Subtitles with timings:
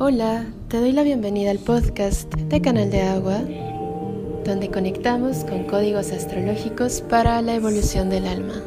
[0.00, 3.40] Hola, te doy la bienvenida al podcast de Canal de Agua,
[4.44, 8.62] donde conectamos con códigos astrológicos para la evolución del alma.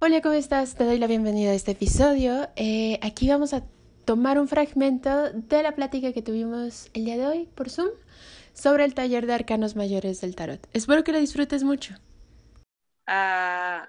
[0.00, 0.74] Hola, ¿cómo estás?
[0.74, 2.50] Te doy la bienvenida a este episodio.
[2.56, 3.62] Eh, aquí vamos a
[4.04, 7.88] tomar un fragmento de la plática que tuvimos el día de hoy por Zoom
[8.56, 10.66] sobre el taller de arcanos mayores del tarot.
[10.72, 11.94] Espero que lo disfrutes mucho.
[13.06, 13.88] Ah,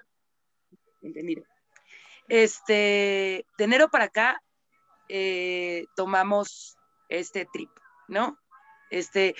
[1.02, 1.42] entendido.
[2.28, 4.42] Este, de enero para acá
[5.08, 6.76] eh, tomamos
[7.08, 7.70] este trip,
[8.06, 8.38] ¿no?
[8.90, 9.34] Este,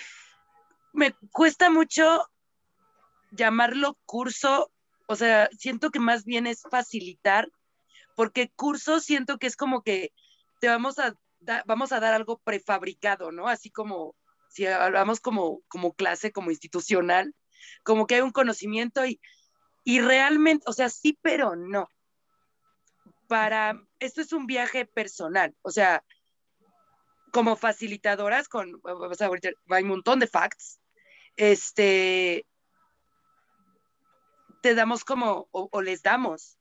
[0.92, 2.26] me cuesta mucho
[3.30, 4.72] llamarlo curso,
[5.06, 7.48] o sea, siento que más bien es facilitar,
[8.16, 10.12] porque curso siento que es como que
[10.60, 11.14] te vamos a,
[11.66, 13.48] vamos a dar algo prefabricado, ¿no?
[13.48, 14.16] Así como
[14.58, 17.32] si hablamos como, como clase, como institucional,
[17.84, 19.20] como que hay un conocimiento y,
[19.84, 21.88] y realmente, o sea, sí, pero no.
[23.28, 26.02] Para, esto es un viaje personal, o sea,
[27.32, 30.80] como facilitadoras, con, vamos a ver, hay un montón de facts,
[31.36, 32.44] este,
[34.60, 36.58] te damos como, o, o les damos,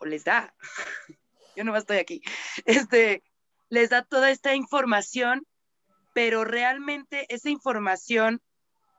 [0.00, 0.54] o les da,
[1.56, 2.20] yo no estoy aquí,
[2.66, 3.22] este,
[3.70, 5.46] les da toda esta información
[6.12, 8.40] pero realmente esa información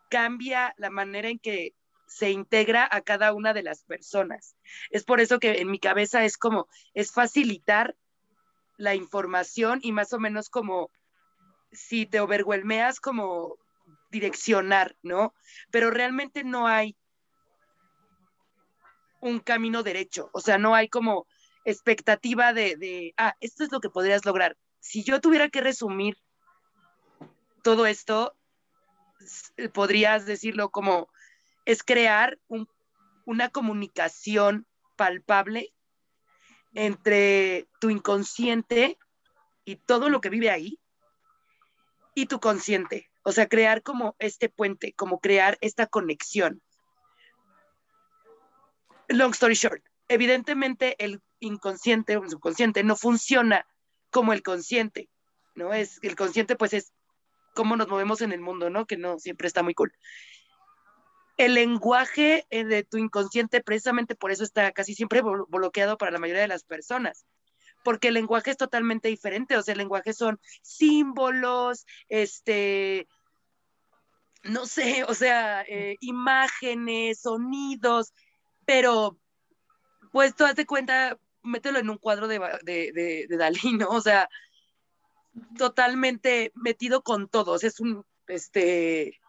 [0.09, 1.73] cambia la manera en que
[2.07, 4.55] se integra a cada una de las personas.
[4.89, 7.95] Es por eso que en mi cabeza es como, es facilitar
[8.77, 10.91] la información y más o menos como
[11.71, 13.57] si te overwhelmeas, como
[14.09, 15.33] direccionar, ¿no?
[15.71, 16.97] Pero realmente no hay
[19.21, 21.27] un camino derecho, o sea, no hay como
[21.63, 24.57] expectativa de, de, ah, esto es lo que podrías lograr.
[24.79, 26.17] Si yo tuviera que resumir
[27.61, 28.35] todo esto,
[29.73, 31.09] podrías decirlo como,
[31.65, 32.39] es crear
[33.25, 35.73] una comunicación palpable
[36.73, 38.97] entre tu inconsciente
[39.65, 40.79] y todo lo que vive ahí
[42.15, 43.09] y tu consciente.
[43.23, 46.61] O sea, crear como este puente, como crear esta conexión.
[49.07, 53.65] Long story short, evidentemente el inconsciente o subconsciente no funciona
[54.09, 55.09] como el consciente,
[55.55, 55.73] ¿no?
[55.73, 56.93] Es, el consciente pues es
[57.53, 58.85] cómo nos movemos en el mundo, ¿no?
[58.85, 59.93] Que no siempre está muy cool.
[61.37, 66.19] El lenguaje eh, de tu inconsciente, precisamente por eso está casi siempre bloqueado para la
[66.19, 67.25] mayoría de las personas,
[67.83, 73.07] porque el lenguaje es totalmente diferente, o sea, el lenguaje son símbolos, este,
[74.43, 78.13] no sé, o sea, eh, imágenes, sonidos,
[78.65, 79.17] pero
[80.11, 83.89] pues tú haz de cuenta, mételo en un cuadro de, de, de Dalí, ¿no?
[83.89, 84.29] O sea,
[85.57, 87.63] totalmente metido con todos.
[87.63, 89.19] Es un, este,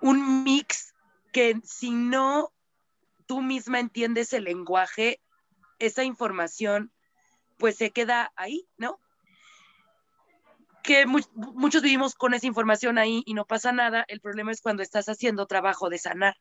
[0.00, 0.94] un mix
[1.32, 2.52] que si no
[3.26, 5.20] tú misma entiendes el lenguaje,
[5.78, 6.92] esa información
[7.58, 9.00] pues se queda ahí, ¿no?
[10.82, 14.04] Que muchos vivimos con esa información ahí y no pasa nada.
[14.08, 16.36] El problema es cuando estás haciendo trabajo de sanar,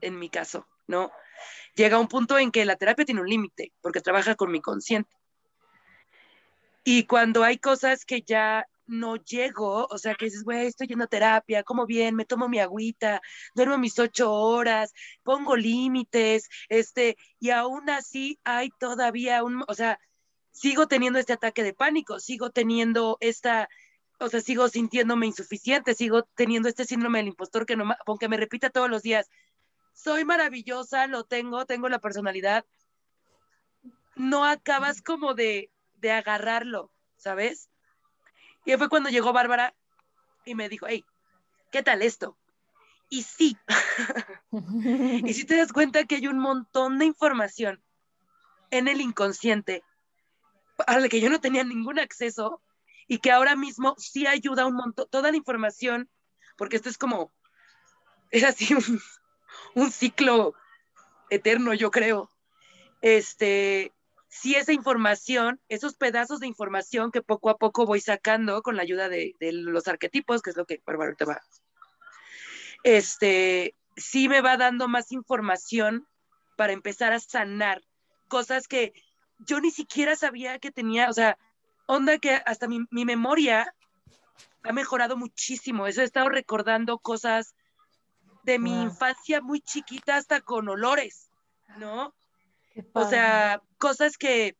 [0.00, 1.10] en mi caso, ¿no?
[1.74, 5.14] Llega un punto en que la terapia tiene un límite, porque trabaja con mi consciente.
[6.84, 11.04] Y cuando hay cosas que ya no llego, o sea, que dices, güey, estoy yendo
[11.04, 13.20] a terapia, como bien, me tomo mi agüita,
[13.54, 14.92] duermo mis ocho horas,
[15.22, 19.98] pongo límites, este, y aún así hay todavía un, o sea,
[20.50, 23.68] sigo teniendo este ataque de pánico, sigo teniendo esta,
[24.18, 28.36] o sea, sigo sintiéndome insuficiente, sigo teniendo este síndrome del impostor que no, aunque me
[28.36, 29.30] repita todos los días,
[29.92, 32.64] soy maravillosa, lo tengo, tengo la personalidad,
[34.16, 37.70] no acabas como de de agarrarlo, ¿sabes?
[38.64, 39.74] Y fue cuando llegó Bárbara
[40.44, 41.04] y me dijo, hey,
[41.70, 42.36] ¿qué tal esto?
[43.08, 43.56] Y sí,
[45.24, 47.82] y si te das cuenta que hay un montón de información
[48.70, 49.82] en el inconsciente
[50.86, 52.62] a la que yo no tenía ningún acceso
[53.08, 56.08] y que ahora mismo sí ayuda un montón, toda la información,
[56.56, 57.32] porque esto es como,
[58.30, 59.00] es así un,
[59.74, 60.54] un ciclo
[61.28, 62.30] eterno, yo creo.
[63.00, 63.92] Este,
[64.30, 68.82] si esa información, esos pedazos de información que poco a poco voy sacando con la
[68.82, 71.42] ayuda de, los arquetipos, que es lo que Bárbara te va,
[72.84, 76.06] este, sí me va dando más información
[76.56, 77.82] para empezar a sanar
[78.28, 78.92] cosas que
[79.40, 81.36] yo ni siquiera sabía que tenía, o sea,
[81.86, 83.74] onda que hasta mi, mi memoria
[84.62, 85.88] ha mejorado muchísimo.
[85.88, 87.56] Eso he estado recordando cosas
[88.44, 91.30] de mi infancia muy chiquita hasta con olores,
[91.78, 92.14] ¿no?
[92.92, 94.56] O sea, cosas que,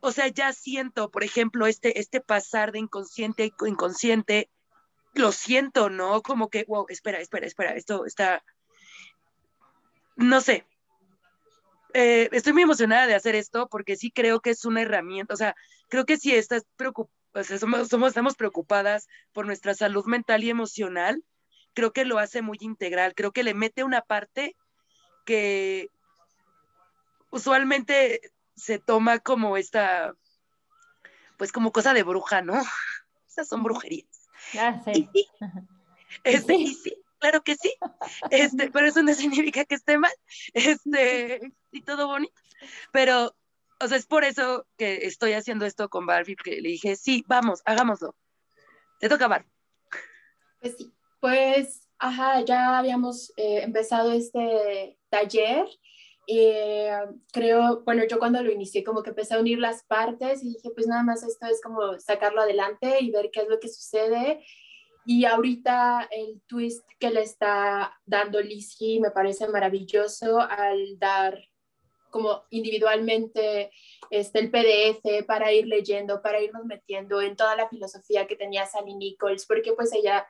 [0.00, 4.50] o sea, ya siento, por ejemplo, este, este pasar de inconsciente a inconsciente,
[5.14, 6.22] lo siento, ¿no?
[6.22, 8.42] Como que, wow, espera, espera, espera, esto está,
[10.16, 10.66] no sé.
[11.94, 15.36] Eh, estoy muy emocionada de hacer esto porque sí creo que es una herramienta, o
[15.36, 15.54] sea,
[15.88, 20.42] creo que si estás preocupada, o sea, somos, somos, estamos preocupadas por nuestra salud mental
[20.42, 21.22] y emocional,
[21.74, 24.56] creo que lo hace muy integral, creo que le mete una parte
[25.26, 25.88] que
[27.32, 28.20] usualmente
[28.54, 30.14] se toma como esta,
[31.38, 32.54] pues como cosa de bruja, ¿no?
[33.28, 34.28] Esas son brujerías.
[34.56, 35.08] Ah, sí.
[36.24, 37.74] Este, y sí, claro que sí.
[38.30, 40.12] Este, pero eso no significa que esté mal.
[40.52, 41.40] Este,
[41.72, 42.40] y todo bonito.
[42.92, 43.34] Pero,
[43.80, 47.24] o sea, es por eso que estoy haciendo esto con Barbie, que le dije, sí,
[47.26, 48.14] vamos, hagámoslo.
[49.00, 49.46] Te toca, Bar.
[50.60, 55.66] Pues sí, pues, ajá, ya habíamos eh, empezado este taller.
[56.26, 56.92] Eh,
[57.32, 60.70] creo, bueno, yo cuando lo inicié como que empecé a unir las partes y dije,
[60.74, 64.44] pues nada más esto es como sacarlo adelante y ver qué es lo que sucede.
[65.04, 71.42] Y ahorita el twist que le está dando Lizzie me parece maravilloso al dar
[72.10, 73.72] como individualmente
[74.10, 78.66] este, el PDF para ir leyendo, para irnos metiendo en toda la filosofía que tenía
[78.66, 80.26] Sally Nichols, porque pues ella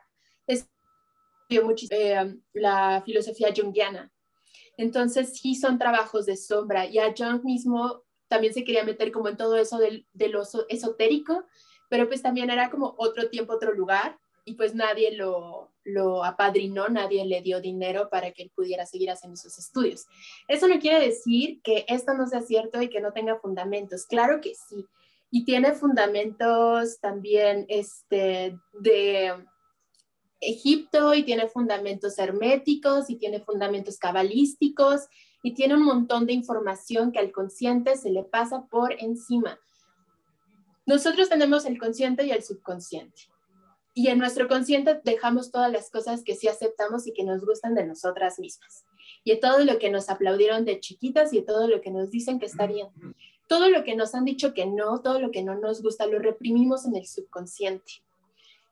[0.47, 4.11] estudió muchísimo eh, la filosofía junguiana.
[4.77, 9.29] Entonces sí son trabajos de sombra y a Jung mismo también se quería meter como
[9.29, 11.45] en todo eso del, de lo esotérico,
[11.89, 16.89] pero pues también era como otro tiempo, otro lugar y pues nadie lo, lo apadrinó,
[16.89, 20.05] nadie le dio dinero para que él pudiera seguir haciendo sus estudios.
[20.47, 24.05] Eso no quiere decir que esto no sea cierto y que no tenga fundamentos.
[24.05, 24.85] Claro que sí.
[25.29, 29.33] Y tiene fundamentos también este, de
[30.49, 35.07] Egipto y tiene fundamentos herméticos y tiene fundamentos cabalísticos
[35.41, 39.59] y tiene un montón de información que al consciente se le pasa por encima.
[40.85, 43.23] Nosotros tenemos el consciente y el subconsciente.
[43.95, 47.75] Y en nuestro consciente dejamos todas las cosas que sí aceptamos y que nos gustan
[47.75, 48.85] de nosotras mismas.
[49.23, 52.47] Y todo lo que nos aplaudieron de chiquitas y todo lo que nos dicen que
[52.47, 52.87] está bien.
[53.47, 56.19] Todo lo que nos han dicho que no, todo lo que no nos gusta, lo
[56.19, 58.02] reprimimos en el subconsciente.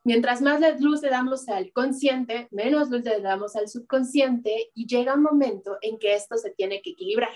[0.04, 5.14] Mientras más luz le damos al consciente, menos luz le damos al subconsciente y llega
[5.14, 7.34] un momento en que esto se tiene que equilibrar.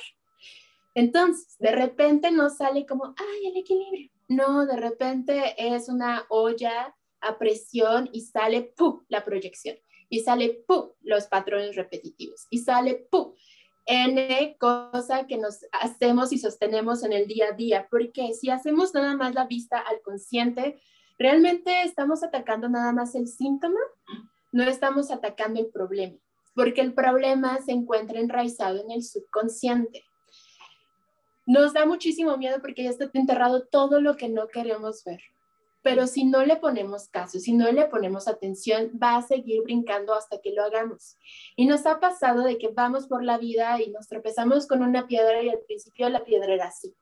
[0.95, 4.11] Entonces, de repente no sale como, ay, el equilibrio.
[4.29, 9.05] No, de repente es una olla a presión y sale ¡pum!
[9.09, 9.77] la proyección
[10.09, 10.91] y sale ¡pum!
[11.03, 13.35] los patrones repetitivos y sale ¡pum!
[13.85, 18.93] N cosa que nos hacemos y sostenemos en el día a día, porque si hacemos
[18.95, 20.81] nada más la vista al consciente,
[21.19, 23.81] realmente estamos atacando nada más el síntoma,
[24.53, 26.17] no estamos atacando el problema,
[26.55, 30.05] porque el problema se encuentra enraizado en el subconsciente.
[31.47, 35.21] Nos da muchísimo miedo porque ya está enterrado todo lo que no queremos ver
[35.87, 40.15] pero si no le ponemos caso, si no le ponemos atención, va a seguir brincando
[40.15, 41.17] hasta que lo hagamos.
[41.55, 45.07] Y nos ha pasado de que vamos por la vida y nos tropezamos con una
[45.07, 46.93] piedra y al principio la piedra era así,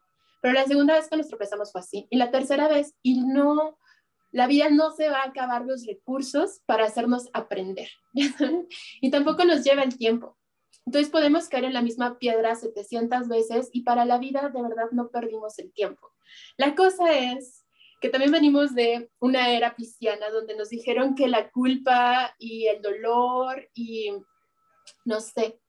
[0.43, 3.79] pero la segunda vez que nos tropezamos fue así, y la tercera vez, y no,
[4.35, 7.89] la vida no se va a acabar los recursos para hacernos aprender,
[9.01, 10.37] y tampoco nos lleva el tiempo.
[10.85, 14.91] Entonces podemos caer en la misma piedra 700 veces y para la vida de verdad
[14.91, 16.11] no perdimos el tiempo.
[16.57, 17.65] La cosa es
[18.01, 22.83] que también venimos de una era cristiana donde nos dijeron que la culpa y el
[22.83, 24.11] dolor y,
[25.05, 25.61] no sé,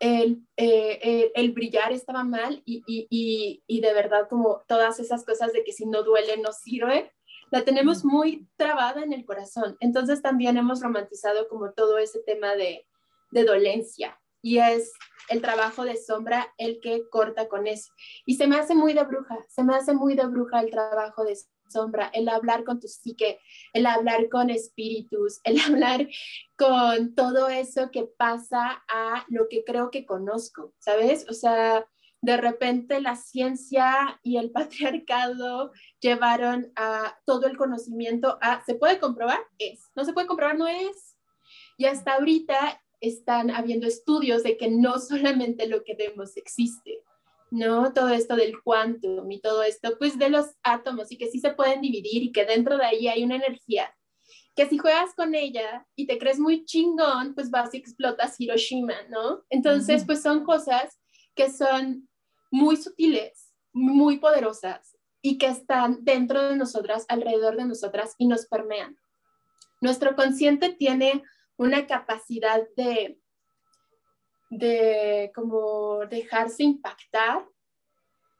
[0.00, 5.52] el, eh, el, brillar estaba mal y, y, y, de verdad como todas esas cosas
[5.52, 7.12] de que si no duele no sirve,
[7.50, 9.76] la tenemos muy trabada en el corazón.
[9.80, 12.86] Entonces también hemos romantizado como todo ese tema de,
[13.30, 14.92] de dolencia y es
[15.28, 17.92] el trabajo de sombra el que corta con eso.
[18.26, 21.24] Y se me hace muy de bruja, se me hace muy de bruja el trabajo
[21.24, 21.36] de
[21.68, 23.38] sombra, el hablar con tu psique,
[23.72, 26.08] el hablar con espíritus, el hablar
[26.56, 31.26] con todo eso que pasa a lo que creo que conozco, ¿sabes?
[31.28, 31.86] O sea,
[32.22, 38.98] de repente la ciencia y el patriarcado llevaron a todo el conocimiento a, ¿se puede
[38.98, 39.40] comprobar?
[39.58, 41.16] Es, no se puede comprobar, no es.
[41.76, 47.02] Y hasta ahorita están habiendo estudios de que no solamente lo que vemos existe,
[47.50, 47.92] ¿no?
[47.92, 51.54] Todo esto del quantum y todo esto, pues de los átomos y que sí se
[51.54, 53.94] pueden dividir y que dentro de ahí hay una energía
[54.54, 58.94] que si juegas con ella y te crees muy chingón, pues vas y explotas Hiroshima,
[59.08, 59.44] ¿no?
[59.48, 60.98] Entonces, pues son cosas
[61.34, 62.09] que son
[62.50, 68.46] muy sutiles, muy poderosas y que están dentro de nosotras, alrededor de nosotras y nos
[68.46, 68.96] permean.
[69.80, 71.22] Nuestro consciente tiene
[71.56, 73.20] una capacidad de
[74.50, 77.46] de como dejarse impactar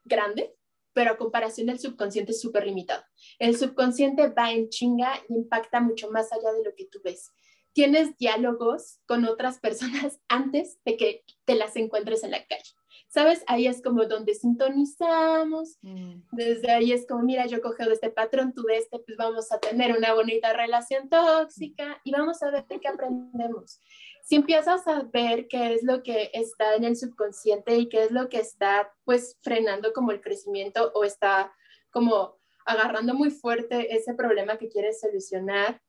[0.05, 0.55] grande,
[0.93, 3.03] pero a comparación del subconsciente es súper limitado.
[3.39, 7.31] El subconsciente va en chinga y impacta mucho más allá de lo que tú ves.
[7.73, 12.75] Tienes diálogos con otras personas antes de que te las encuentres en la calle.
[13.11, 13.43] ¿Sabes?
[13.49, 15.79] Ahí es como donde sintonizamos.
[15.83, 16.23] Mm.
[16.31, 19.51] Desde ahí es como, mira, yo cojo de este patrón, tú de este, pues vamos
[19.51, 23.81] a tener una bonita relación tóxica y vamos a ver qué aprendemos.
[24.23, 28.13] Si empiezas a ver qué es lo que está en el subconsciente y qué es
[28.13, 31.53] lo que está pues frenando como el crecimiento o está
[31.91, 35.83] como agarrando muy fuerte ese problema que quieres solucionar,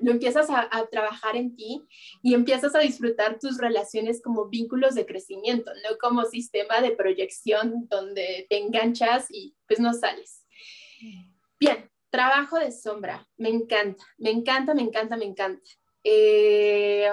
[0.00, 1.82] lo empiezas a, trabajar en ti
[2.22, 7.86] y empiezas a disfrutar tus relaciones como vínculos de crecimiento, no como sistema de proyección
[7.88, 10.44] donde te enganchas y pues no sales.
[11.58, 15.70] Bien, trabajo de sombra, me encanta, me encanta, me encanta, me encanta.
[16.02, 17.08] Eh,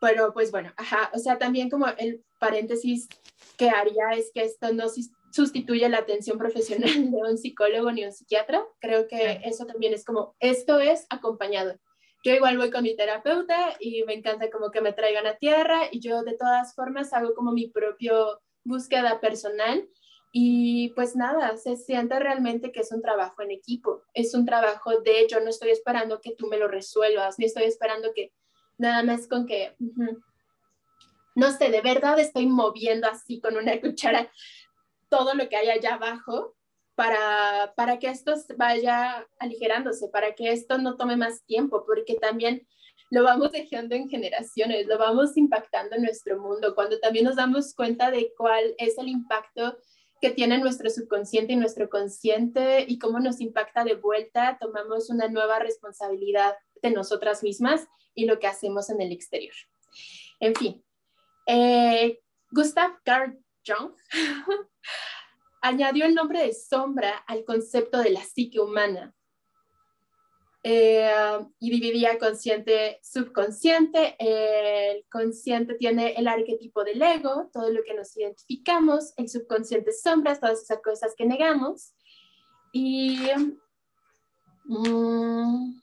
[0.00, 3.08] pero pues bueno, ajá, o sea, también como el paréntesis
[3.56, 4.88] que haría es que esto no
[5.32, 8.64] sustituye la atención profesional de un psicólogo ni un psiquiatra.
[8.80, 11.74] Creo que eso también es como, esto es acompañado.
[12.24, 15.88] Yo igual voy con mi terapeuta y me encanta como que me traigan a tierra
[15.90, 19.88] y yo de todas formas hago como mi propio búsqueda personal
[20.30, 25.00] y pues nada, se siente realmente que es un trabajo en equipo, es un trabajo
[25.00, 28.32] de yo no estoy esperando que tú me lo resuelvas, ni estoy esperando que
[28.78, 29.76] nada más con que,
[31.34, 34.30] no sé, de verdad estoy moviendo así con una cuchara
[35.12, 36.56] todo lo que hay allá abajo
[36.94, 42.66] para, para que esto vaya aligerándose, para que esto no tome más tiempo, porque también
[43.10, 47.74] lo vamos dejando en generaciones, lo vamos impactando en nuestro mundo, cuando también nos damos
[47.74, 49.76] cuenta de cuál es el impacto
[50.22, 55.28] que tiene nuestro subconsciente y nuestro consciente y cómo nos impacta de vuelta, tomamos una
[55.28, 59.54] nueva responsabilidad de nosotras mismas y lo que hacemos en el exterior.
[60.40, 60.82] En fin,
[61.46, 62.18] eh,
[62.50, 63.92] Gustav Carl Jung
[65.62, 69.14] añadió el nombre de sombra al concepto de la psique humana
[70.64, 71.10] eh,
[71.58, 74.14] y dividía consciente, subconsciente.
[74.18, 80.40] El consciente tiene el arquetipo del ego, todo lo que nos identificamos, el subconsciente sombras,
[80.40, 81.94] todas esas cosas que negamos.
[82.72, 83.18] Y
[84.64, 85.81] mm,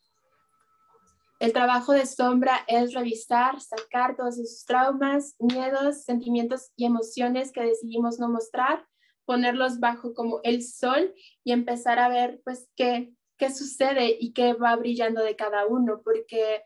[1.40, 7.62] el trabajo de sombra es revisar, sacar todos esos traumas, miedos, sentimientos y emociones que
[7.62, 8.86] decidimos no mostrar,
[9.26, 11.14] ponerlos bajo como el sol
[11.46, 16.02] y empezar a ver pues qué, qué sucede y qué va brillando de cada uno,
[16.04, 16.64] porque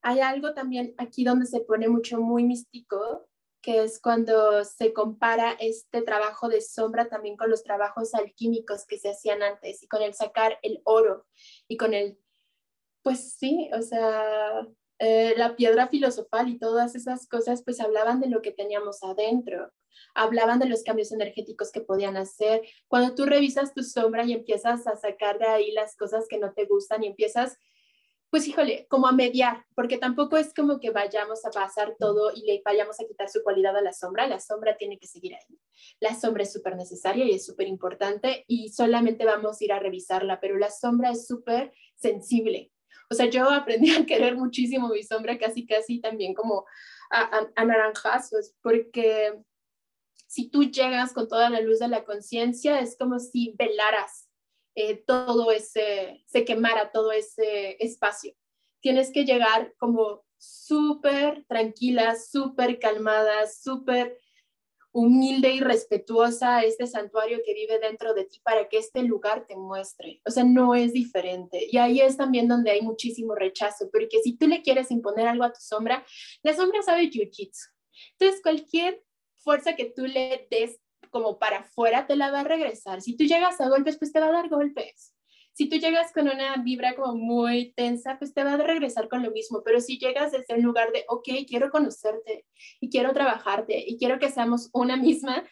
[0.00, 3.28] hay algo también aquí donde se pone mucho muy místico,
[3.60, 8.98] que es cuando se compara este trabajo de sombra también con los trabajos alquímicos que
[8.98, 11.26] se hacían antes y con el sacar el oro
[11.66, 12.18] y con el
[13.06, 14.66] pues sí, o sea,
[14.98, 19.72] eh, la piedra filosofal y todas esas cosas, pues hablaban de lo que teníamos adentro,
[20.12, 22.62] hablaban de los cambios energéticos que podían hacer.
[22.88, 26.52] Cuando tú revisas tu sombra y empiezas a sacar de ahí las cosas que no
[26.52, 27.56] te gustan y empiezas,
[28.28, 32.40] pues híjole, como a mediar, porque tampoco es como que vayamos a pasar todo y
[32.40, 35.60] le vayamos a quitar su cualidad a la sombra, la sombra tiene que seguir ahí.
[36.00, 39.78] La sombra es súper necesaria y es súper importante y solamente vamos a ir a
[39.78, 42.72] revisarla, pero la sombra es súper sensible
[43.10, 46.64] o sea, yo aprendí a querer muchísimo mi sombra, casi, casi también como
[47.10, 49.32] a, a, naranjazos, porque
[50.26, 54.28] si tú llegas con toda la luz de la conciencia, es como si velaras
[54.74, 58.34] eh, todo ese, se quemara todo ese espacio.
[58.80, 64.18] Tienes que llegar como súper tranquila, súper calmada, súper
[64.96, 69.46] humilde y respetuosa a este santuario que vive dentro de ti para que este lugar
[69.46, 70.22] te muestre.
[70.24, 71.66] O sea, no es diferente.
[71.70, 75.44] Y ahí es también donde hay muchísimo rechazo, porque si tú le quieres imponer algo
[75.44, 76.04] a tu sombra,
[76.42, 77.68] la sombra sabe jiu-jitsu.
[78.18, 79.04] Entonces, cualquier
[79.36, 83.02] fuerza que tú le des como para afuera te la va a regresar.
[83.02, 85.15] Si tú llegas a golpes, pues te va a dar golpes
[85.56, 89.22] si tú llegas con una vibra como muy tensa, pues te va a regresar con
[89.22, 92.44] lo mismo, pero si llegas desde un lugar de, ok, quiero conocerte
[92.78, 95.48] y quiero trabajarte y quiero que seamos una misma,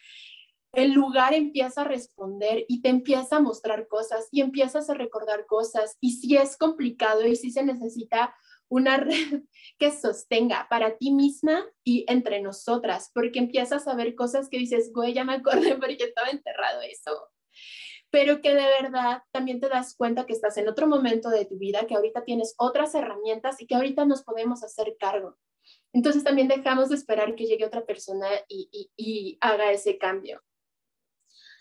[0.73, 5.47] el lugar empieza a responder y te empieza a mostrar cosas y empiezas a recordar
[5.47, 5.97] cosas.
[5.99, 8.35] Y si es complicado y si se necesita
[8.69, 9.07] una red
[9.79, 14.91] que sostenga para ti misma y entre nosotras, porque empiezas a ver cosas que dices,
[14.93, 17.27] güey, ya me acordé porque estaba enterrado eso
[18.15, 21.57] pero que de verdad también te das cuenta que estás en otro momento de tu
[21.57, 25.35] vida, que ahorita tienes otras herramientas y que ahorita nos podemos hacer cargo.
[25.91, 30.41] Entonces también dejamos de esperar que llegue otra persona y, haga ese cambio.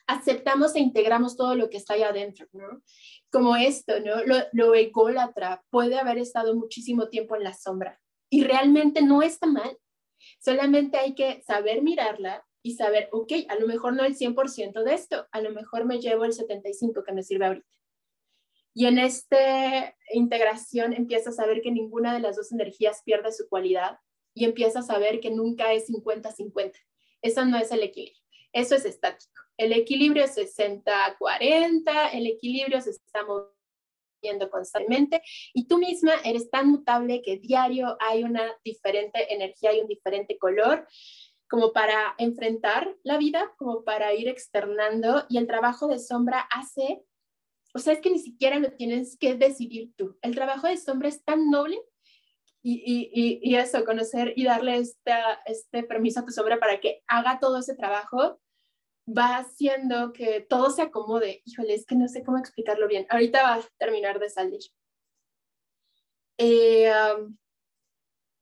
[0.06, 2.84] Aceptamos e integramos todo lo que está ahí adentro, ¿no?
[3.32, 4.24] Como esto, ¿no?
[4.24, 9.48] Lo, lo ególatra puede haber estado muchísimo tiempo en la sombra y realmente no está
[9.48, 9.76] mal
[10.40, 14.94] Solamente hay que saber mirarla y saber, ok, a lo mejor no el 100% de
[14.94, 17.68] esto, a lo mejor me llevo el 75% que me sirve ahorita.
[18.72, 23.48] Y en esta integración empiezas a ver que ninguna de las dos energías pierde su
[23.50, 23.98] cualidad
[24.32, 26.72] y empiezas a ver que nunca es 50-50.
[27.20, 28.22] Eso no es el equilibrio,
[28.54, 29.42] eso es estático.
[29.58, 35.20] El equilibrio es 60-40, el equilibrio se está moviendo constantemente
[35.52, 40.38] y tú misma eres tan mutable que diario hay una diferente energía y un diferente
[40.38, 40.88] color
[41.48, 47.04] como para enfrentar la vida, como para ir externando y el trabajo de sombra hace,
[47.74, 50.16] o sea, es que ni siquiera lo tienes que decidir tú.
[50.22, 51.78] El trabajo de sombra es tan noble
[52.62, 57.02] y, y, y eso, conocer y darle esta, este permiso a tu sombra para que
[57.06, 58.40] haga todo ese trabajo,
[59.06, 61.42] va haciendo que todo se acomode.
[61.44, 63.06] Híjole, es que no sé cómo explicarlo bien.
[63.10, 64.60] Ahorita va a terminar de salir.
[66.38, 66.90] Eh,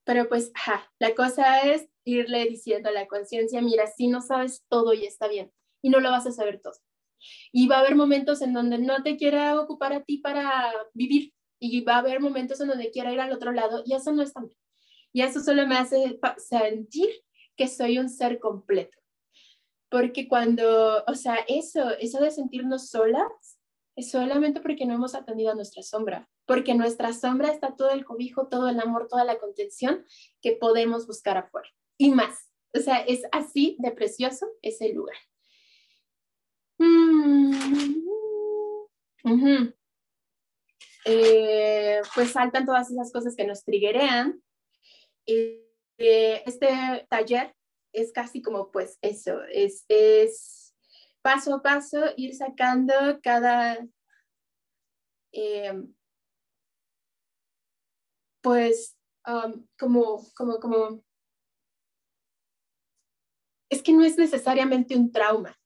[0.05, 0.53] pero pues,
[0.99, 5.29] la cosa es irle diciendo a la conciencia, mira, si no sabes todo y está
[5.29, 6.75] bien, y no lo vas a saber todo.
[7.53, 11.33] Y va a haber momentos en donde no te quiera ocupar a ti para vivir,
[11.61, 14.23] y va a haber momentos en donde quiera ir al otro lado, y eso no
[14.23, 14.57] está bien.
[15.13, 17.09] Y eso solo me hace sentir
[17.57, 18.99] que soy un ser completo.
[19.91, 23.61] Porque cuando, o sea, eso, eso de sentirnos solas,
[23.95, 28.05] es solamente porque no hemos atendido a nuestra sombra, porque nuestra sombra está todo el
[28.05, 30.05] cobijo, todo el amor, toda la contención
[30.41, 32.51] que podemos buscar afuera y más.
[32.75, 35.17] O sea, es así de precioso ese lugar.
[36.79, 37.53] Mm.
[41.05, 44.43] Eh, pues saltan todas esas cosas que nos triguerean.
[45.27, 47.55] Eh, este taller
[47.93, 50.75] es casi como pues eso, es, es
[51.21, 53.87] paso a paso ir sacando cada,
[55.33, 55.95] em,
[58.43, 58.97] pues
[59.79, 61.05] como, como, como
[63.71, 65.59] es que no es necesariamente un trauma,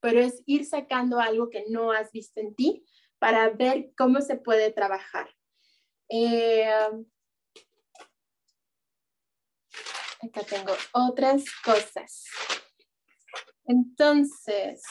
[0.00, 2.84] pero es ir sacando algo que no has visto en ti
[3.18, 5.30] para ver cómo se puede trabajar.
[6.10, 6.68] Eh,
[10.22, 12.24] acá tengo otras cosas.
[13.64, 14.82] Entonces,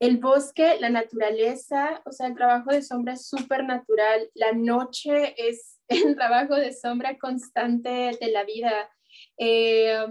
[0.00, 4.30] el bosque, la naturaleza, o sea, el trabajo de sombra es súper natural.
[4.34, 8.90] La noche es el trabajo de sombra constante de la vida.
[9.38, 10.06] Eh,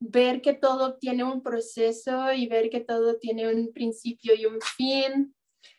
[0.00, 4.60] ver que todo tiene un proceso y ver que todo tiene un principio y un
[4.60, 5.34] fin.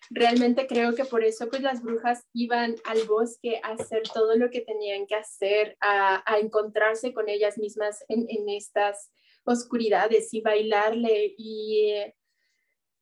[0.10, 4.50] Realmente creo que por eso pues las brujas iban al bosque a hacer todo lo
[4.50, 9.12] que tenían que hacer, a, encontrarse con ellas mismas en, estas
[9.46, 12.16] oscuridades y bailarle y eh,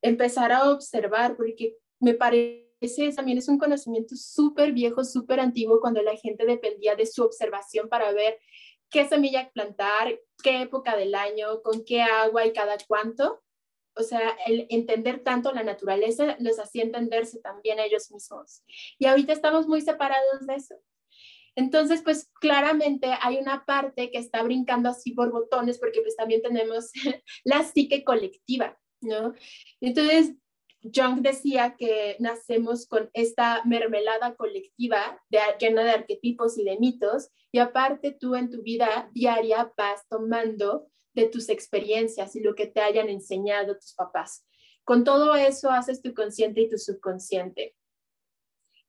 [0.04, 2.64] empezar a observar, porque me parece
[3.16, 7.90] también es un conocimiento súper viejo, súper antiguo, cuando la gente dependía de su observación
[7.90, 8.38] para ver
[8.90, 13.42] qué semilla plantar, qué época del año, con qué agua y cada cuánto.
[13.96, 18.64] O sea, el entender tanto la naturaleza los hacía entenderse también ellos mismos.
[19.00, 20.76] Y ahorita estamos muy separados de eso.
[21.56, 26.42] Entonces, pues claramente hay una parte que está brincando así por botones porque pues también
[26.42, 26.92] tenemos
[27.44, 29.34] la psique colectiva, ¿no?
[29.82, 30.36] Entonces,
[30.84, 37.30] Jung decía que nacemos con esta mermelada colectiva de, llena de arquetipos y de mitos,
[37.52, 42.68] y aparte tú en tu vida diaria vas tomando de tus experiencias y lo que
[42.68, 44.46] te hayan enseñado tus papás.
[44.84, 47.76] Con todo eso haces tu consciente y tu subconsciente.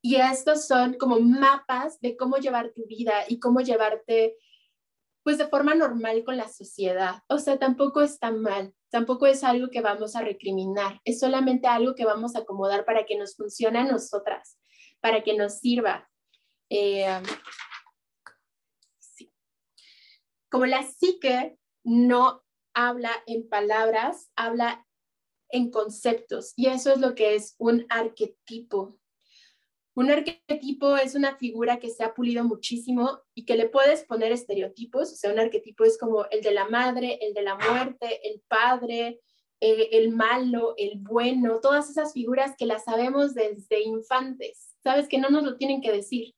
[0.03, 4.37] Y estos son como mapas de cómo llevar tu vida y cómo llevarte
[5.23, 7.23] pues de forma normal con la sociedad.
[7.29, 11.97] O sea, tampoco está mal, tampoco es algo que vamos a recriminar, es solamente algo
[11.97, 14.57] que vamos a acomodar para que nos funcione a nosotras,
[15.01, 16.09] para que nos sirva.
[16.71, 17.05] Eh,
[20.49, 24.87] Como la psique no habla en palabras, habla
[25.49, 28.97] en conceptos y eso es lo que es un arquetipo.
[29.97, 34.33] Un arquetipo es una figura que se ha pulido muchísimo y que le puedes poner
[34.33, 38.29] estereotipos, o sea, un arquetipo es como el de la madre, el de la muerte,
[38.29, 39.21] el padre,
[39.61, 45.19] eh, el malo, el bueno, todas esas figuras que las sabemos desde infantes, sabes que
[45.19, 46.35] no nos lo tienen que decir.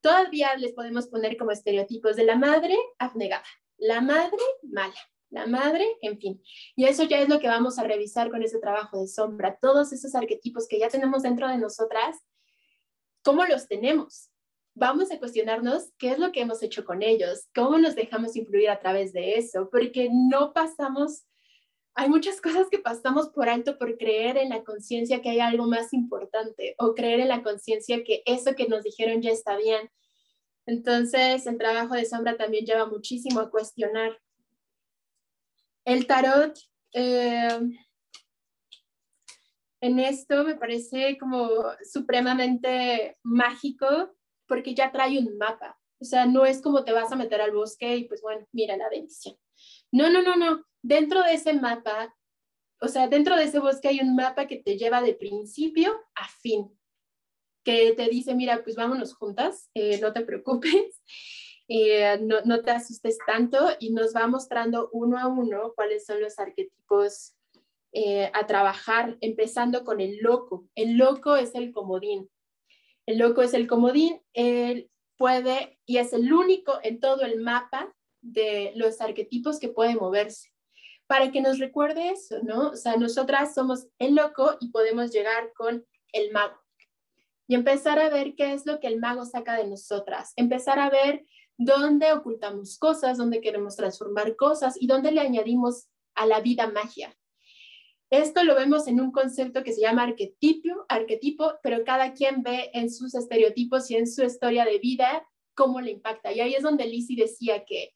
[0.00, 3.44] Todavía les podemos poner como estereotipos de la madre abnegada,
[3.76, 4.94] la madre mala,
[5.28, 6.42] la madre, en fin.
[6.76, 9.92] Y eso ya es lo que vamos a revisar con ese trabajo de sombra, todos
[9.92, 12.16] esos arquetipos que ya tenemos dentro de nosotras
[13.24, 14.30] ¿Cómo los tenemos?
[14.74, 18.70] Vamos a cuestionarnos qué es lo que hemos hecho con ellos, cómo nos dejamos influir
[18.70, 21.24] a través de eso, porque no pasamos
[21.96, 25.66] hay muchas cosas que pasamos por alto por creer en la conciencia que hay algo
[25.66, 29.90] más importante o creer en la conciencia que eso que nos dijeron ya está bien.
[30.66, 34.18] Entonces, el trabajo de sombra también lleva muchísimo a cuestionar.
[35.84, 36.58] El tarot,
[36.94, 37.60] eh,
[39.84, 41.46] en esto me parece como
[41.82, 44.14] supremamente mágico
[44.48, 45.78] porque ya trae un mapa.
[46.00, 48.78] O sea, no es como te vas a meter al bosque y pues bueno, mira
[48.78, 49.36] la bendición.
[49.92, 50.64] No, no, no, no.
[50.82, 52.14] Dentro de ese mapa,
[52.80, 56.28] o sea, dentro de ese bosque hay un mapa que te lleva de principio a
[56.28, 56.70] fin,
[57.62, 61.02] que te dice, mira, pues vámonos juntas, eh, no te preocupes,
[61.68, 66.22] eh, no, no te asustes tanto y nos va mostrando uno a uno cuáles son
[66.22, 67.34] los arquetipos
[67.96, 70.66] eh, a trabajar, empezando con el loco.
[70.74, 72.28] El loco es el comodín.
[73.06, 77.94] El loco es el comodín, él puede y es el único en todo el mapa
[78.20, 80.50] de los arquetipos que puede moverse.
[81.06, 82.70] Para que nos recuerde eso, ¿no?
[82.70, 86.58] O sea, nosotras somos el loco y podemos llegar con el mago.
[87.46, 90.32] Y empezar a ver qué es lo que el mago saca de nosotras.
[90.34, 91.24] Empezar a ver
[91.58, 97.16] dónde ocultamos cosas, dónde queremos transformar cosas y dónde le añadimos a la vida magia.
[98.22, 102.70] Esto lo vemos en un concepto que se llama arquetipo, arquetipo, pero cada quien ve
[102.72, 106.32] en sus estereotipos y en su historia de vida cómo le impacta.
[106.32, 107.92] Y ahí es donde Lizzie decía que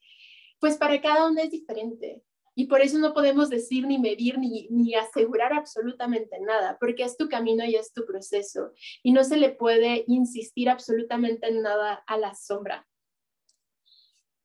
[0.59, 2.24] pues para cada uno es diferente.
[2.57, 7.16] Y por eso no podemos decir ni medir ni, ni asegurar absolutamente nada, porque es
[7.16, 8.72] tu camino y es tu proceso.
[9.04, 12.85] Y no se le puede insistir absolutamente en nada a la sombra.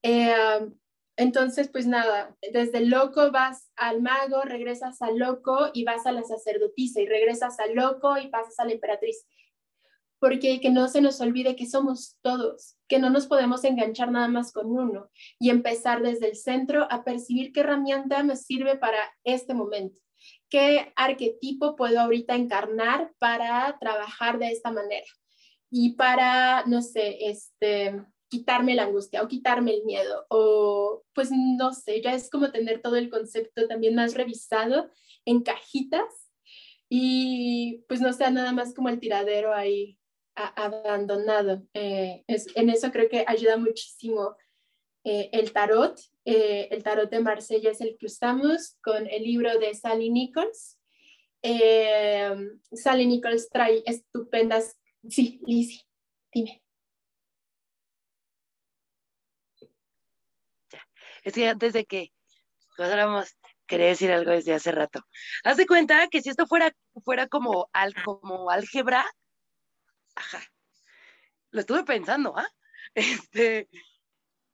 [0.03, 0.69] Eh,
[1.15, 6.23] entonces, pues nada, desde loco vas al mago, regresas al loco y vas a la
[6.23, 9.25] sacerdotisa y regresas al loco y pasas a la emperatriz.
[10.19, 14.27] Porque que no se nos olvide que somos todos, que no nos podemos enganchar nada
[14.27, 18.97] más con uno y empezar desde el centro a percibir qué herramienta me sirve para
[19.23, 19.99] este momento,
[20.49, 25.05] qué arquetipo puedo ahorita encarnar para trabajar de esta manera.
[25.69, 31.71] Y para, no sé, este, quitarme la angustia o quitarme el miedo o pues no
[31.71, 34.89] sé, ya es como tener todo el concepto también más revisado
[35.23, 36.31] en cajitas
[36.89, 39.99] y pues no sea nada más como el tiradero ahí
[40.33, 41.61] abandonado.
[41.75, 44.35] Eh, es, en eso creo que ayuda muchísimo
[45.03, 45.99] eh, el tarot.
[46.25, 50.79] Eh, el tarot de Marsella es el que usamos con el libro de Sally Nichols.
[52.71, 54.75] Sally Nichols trae estupendas...
[55.07, 55.81] Sí, Lizzie,
[56.33, 56.62] dime.
[61.23, 62.11] Es que antes de que
[62.77, 65.05] pasáramos, quería decir algo desde hace rato.
[65.43, 66.71] Haz de cuenta que si esto fuera,
[67.03, 69.05] fuera como, al, como álgebra,
[70.15, 70.41] Ajá.
[71.51, 72.47] Lo estuve pensando, ¿ah?
[72.95, 73.69] Este,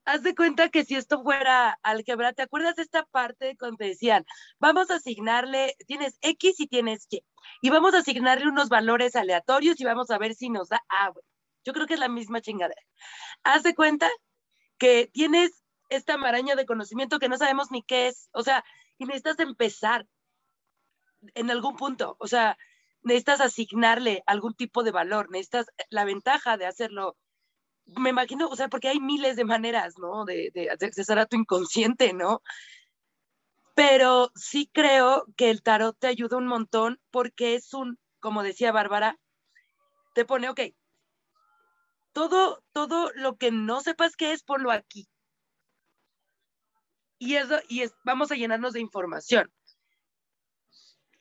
[0.05, 3.85] haz de cuenta que si esto fuera álgebra, ¿te acuerdas de esta parte cuando te
[3.85, 4.25] decían,
[4.59, 7.25] vamos a asignarle, tienes X y tienes Y,
[7.61, 11.09] y vamos a asignarle unos valores aleatorios y vamos a ver si nos da, ah,
[11.09, 11.27] bueno,
[11.65, 12.81] yo creo que es la misma chingadera.
[13.43, 14.09] Haz de cuenta
[14.77, 18.63] que tienes esta maraña de conocimiento que no sabemos ni qué es, o sea,
[18.97, 20.07] y necesitas empezar
[21.33, 22.57] en algún punto, o sea,
[23.01, 27.17] necesitas asignarle algún tipo de valor, necesitas la ventaja de hacerlo.
[27.85, 30.25] Me imagino, o sea, porque hay miles de maneras, ¿no?
[30.25, 32.41] De, de accesar a tu inconsciente, ¿no?
[33.73, 38.71] Pero sí creo que el tarot te ayuda un montón porque es un, como decía
[38.71, 39.17] Bárbara,
[40.13, 40.59] te pone, ok,
[42.11, 45.07] todo, todo lo que no sepas qué es, ponlo aquí.
[47.19, 47.35] Y
[47.67, 49.51] y es, vamos a llenarnos de información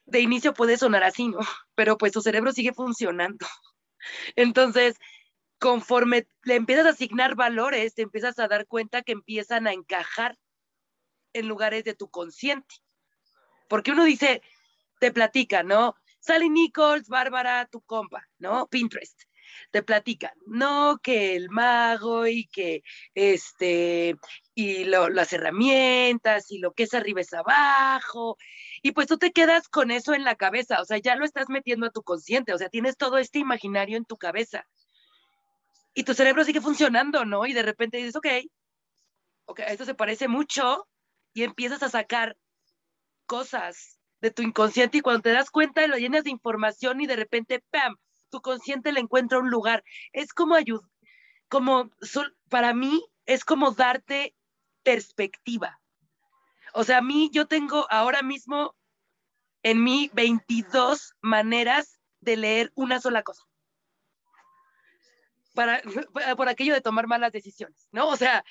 [0.08, 1.38] de inicio puede sonar así, ¿no?
[1.74, 3.46] Pero pues tu cerebro sigue funcionando.
[4.37, 4.96] Entonces,
[5.58, 10.37] conforme le empiezas a asignar valores, te empiezas a dar cuenta que empiezan a encajar
[11.32, 12.74] en lugares de tu consciente.
[13.68, 14.42] Porque uno dice,
[14.98, 15.94] te platica, ¿no?
[16.20, 18.66] Sally Nichols, Bárbara, tu compa, ¿no?
[18.66, 19.22] Pinterest.
[19.70, 22.82] Te platican, no que el mago y que
[23.14, 24.14] este,
[24.61, 28.37] y las herramientas y lo que es arriba es abajo
[28.83, 31.49] y pues tú te quedas con eso en la cabeza, o sea, ya lo estás
[31.49, 34.66] metiendo a tu consciente, o sea, tienes todo este imaginario en tu cabeza.
[35.94, 37.47] Y tu cerebro sigue funcionando, ¿no?
[37.47, 38.27] Y de repente dices, ok,
[39.44, 40.88] ok, esto se parece mucho
[41.33, 42.37] y empiezas a sacar
[43.27, 47.14] cosas de tu inconsciente y cuando te das cuenta lo llenas de información y de
[47.14, 47.94] repente, ¡pam!,
[48.29, 49.85] tu consciente le encuentra un lugar.
[50.12, 50.90] Es como ayudar,
[51.49, 51.92] como,
[52.49, 54.35] para mí, es como darte
[54.88, 55.79] perspectiva.
[56.72, 58.74] O sea, a mí yo tengo ahora mismo
[59.62, 63.42] en mí 22 maneras de leer una sola cosa.
[65.53, 65.83] Para,
[66.38, 68.09] por aquello de tomar malas decisiones, ¿no?
[68.09, 68.42] O sea,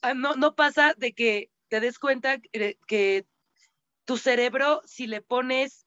[0.00, 3.26] ah, no, no pasa de que te des cuenta que,
[4.06, 5.86] tu cerebro, si le pones,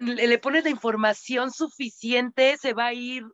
[0.00, 3.24] le, le pones la información suficiente, se va a ir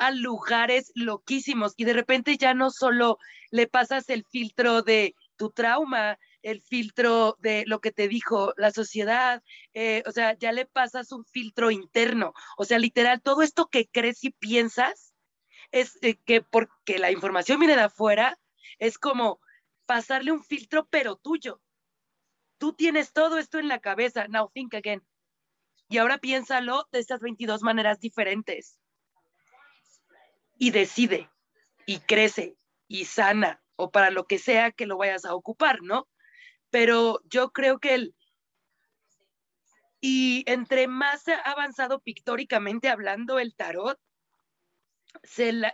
[0.00, 3.18] a lugares loquísimos y de repente ya no solo
[3.50, 8.70] le pasas el filtro de tu trauma, el filtro de lo que te dijo la
[8.70, 9.42] sociedad,
[9.74, 13.88] eh, o sea, ya le pasas un filtro interno, o sea, literal, todo esto que
[13.88, 15.14] crees y piensas
[15.70, 18.38] es eh, que porque la información viene de afuera,
[18.78, 19.38] es como
[19.84, 21.60] pasarle un filtro, pero tuyo.
[22.56, 25.02] Tú tienes todo esto en la cabeza, now think again.
[25.90, 28.79] Y ahora piénsalo de estas 22 maneras diferentes
[30.60, 31.30] y decide
[31.86, 32.54] y crece
[32.86, 36.06] y sana o para lo que sea que lo vayas a ocupar, ¿no?
[36.68, 38.14] Pero yo creo que el...
[40.02, 43.98] Y entre más ha avanzado pictóricamente hablando el tarot,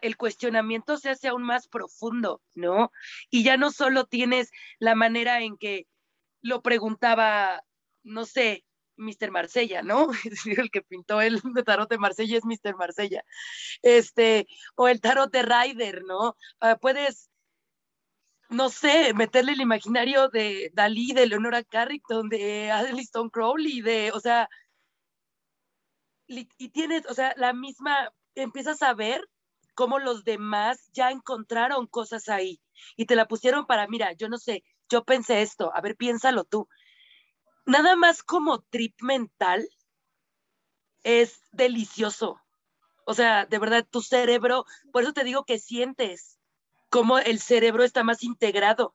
[0.01, 2.93] el cuestionamiento se hace aún más profundo, ¿no?
[3.29, 5.89] Y ya no solo tienes la manera en que
[6.43, 7.65] lo preguntaba,
[8.05, 8.65] no sé,
[8.97, 9.31] Mr.
[9.31, 10.09] Marsella, ¿no?
[10.47, 12.77] el que pintó el tarot de Marsella es Mr.
[12.77, 13.23] Marsella.
[13.83, 16.37] Este, o el tarot de Ryder, ¿no?
[16.61, 17.31] Ah, puedes,
[18.49, 24.21] no sé, meterle el imaginario de Dalí, de Leonora Carrington, de Addison Crowley, de, o
[24.21, 24.49] sea,
[26.29, 29.29] y tienes, o sea, la misma, empiezas a ver
[29.75, 32.61] cómo los demás ya encontraron cosas ahí
[32.97, 36.45] y te la pusieron para, mira, yo no sé, yo pensé esto, a ver, piénsalo
[36.45, 36.69] tú
[37.67, 39.69] nada más como trip mental
[41.03, 42.41] es delicioso.
[43.05, 46.39] O sea, de verdad, tu cerebro, por eso te digo que sientes
[46.89, 48.95] cómo el cerebro está más integrado,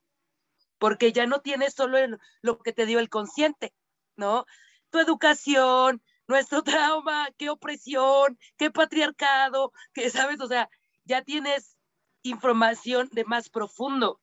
[0.78, 1.98] porque ya no tienes solo
[2.42, 3.74] lo que te dio el consciente,
[4.16, 4.46] ¿no?
[4.90, 10.70] Tu educación, nuestro trauma, qué opresión, qué patriarcado, qué sabes, o sea,
[11.06, 11.78] ya tienes
[12.24, 14.20] información de más profundo,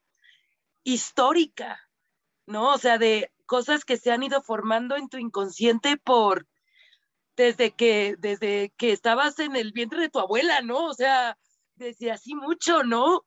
[0.84, 1.80] histórica,
[2.46, 2.74] ¿no?
[2.74, 6.46] O sea, de cosas que se han ido formando en tu inconsciente por
[7.36, 10.84] desde que desde que estabas en el vientre de tu abuela, ¿no?
[10.84, 11.36] O sea,
[11.74, 13.24] desde así mucho, ¿no?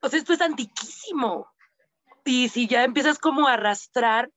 [0.00, 1.48] O sea, esto es antiquísimo.
[2.24, 4.30] Y si ya empiezas como a arrastrar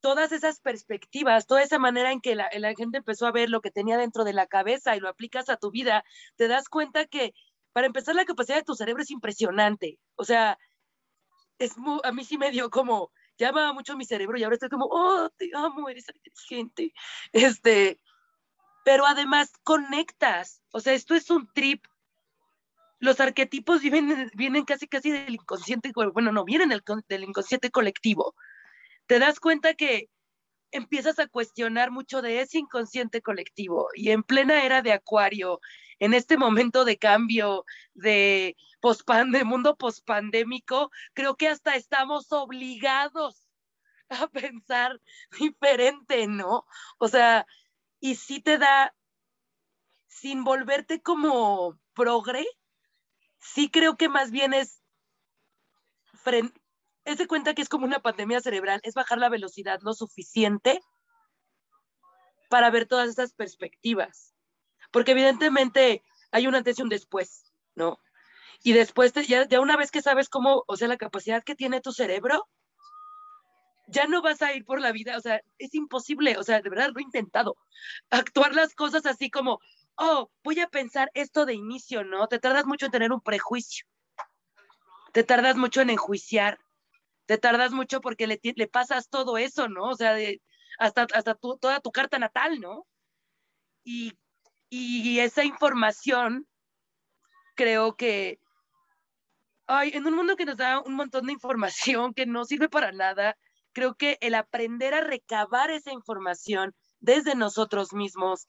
[0.00, 3.60] todas esas perspectivas, toda esa manera en que la, la, gente empezó a ver lo
[3.60, 6.04] que tenía dentro de la cabeza y lo aplicas a tu vida,
[6.36, 7.32] te das cuenta que,
[7.72, 9.98] para empezar, la capacidad de tu cerebro es impresionante.
[10.16, 10.58] O sea,
[11.58, 14.86] es a mí sí me dio como, llama mucho mi cerebro y ahora estoy como,
[14.90, 16.92] oh, te amo, eres inteligente.
[17.32, 17.98] Este,
[18.84, 21.84] pero además conectas, o sea, esto es un trip.
[23.00, 26.70] Los arquetipos vienen, vienen casi casi del inconsciente, bueno, no, vienen
[27.08, 28.34] del inconsciente colectivo.
[29.06, 30.10] Te das cuenta que
[30.70, 35.60] empiezas a cuestionar mucho de ese inconsciente colectivo y en plena era de acuario,
[35.98, 38.56] en este momento de cambio, de,
[39.32, 43.46] de mundo pospandémico, creo que hasta estamos obligados
[44.08, 45.00] a pensar
[45.38, 46.64] diferente, ¿no?
[46.98, 47.46] O sea,
[48.00, 48.94] y sí te da,
[50.06, 52.46] sin volverte como progre,
[53.40, 54.82] sí creo que más bien es,
[57.04, 60.80] es de cuenta que es como una pandemia cerebral, es bajar la velocidad lo suficiente
[62.48, 64.37] para ver todas estas perspectivas
[64.90, 68.00] porque evidentemente hay un antes y un después, ¿no?
[68.62, 71.80] Y después, ya, ya una vez que sabes cómo, o sea, la capacidad que tiene
[71.80, 72.48] tu cerebro,
[73.86, 76.68] ya no vas a ir por la vida, o sea, es imposible, o sea, de
[76.68, 77.56] verdad lo he intentado,
[78.10, 79.60] actuar las cosas así como,
[79.96, 82.26] oh, voy a pensar esto de inicio, ¿no?
[82.28, 83.86] Te tardas mucho en tener un prejuicio,
[85.12, 86.58] te tardas mucho en enjuiciar,
[87.26, 89.84] te tardas mucho porque le, le pasas todo eso, ¿no?
[89.84, 90.16] O sea,
[90.78, 92.86] hasta, hasta toda tu carta natal, ¿no?
[93.84, 94.18] Y
[94.70, 96.46] y esa información
[97.54, 98.40] creo que
[99.68, 102.90] ay, en un mundo que nos da un montón de información que no sirve para
[102.90, 103.36] nada,
[103.72, 108.46] creo que el aprender a recabar esa información desde nosotros mismos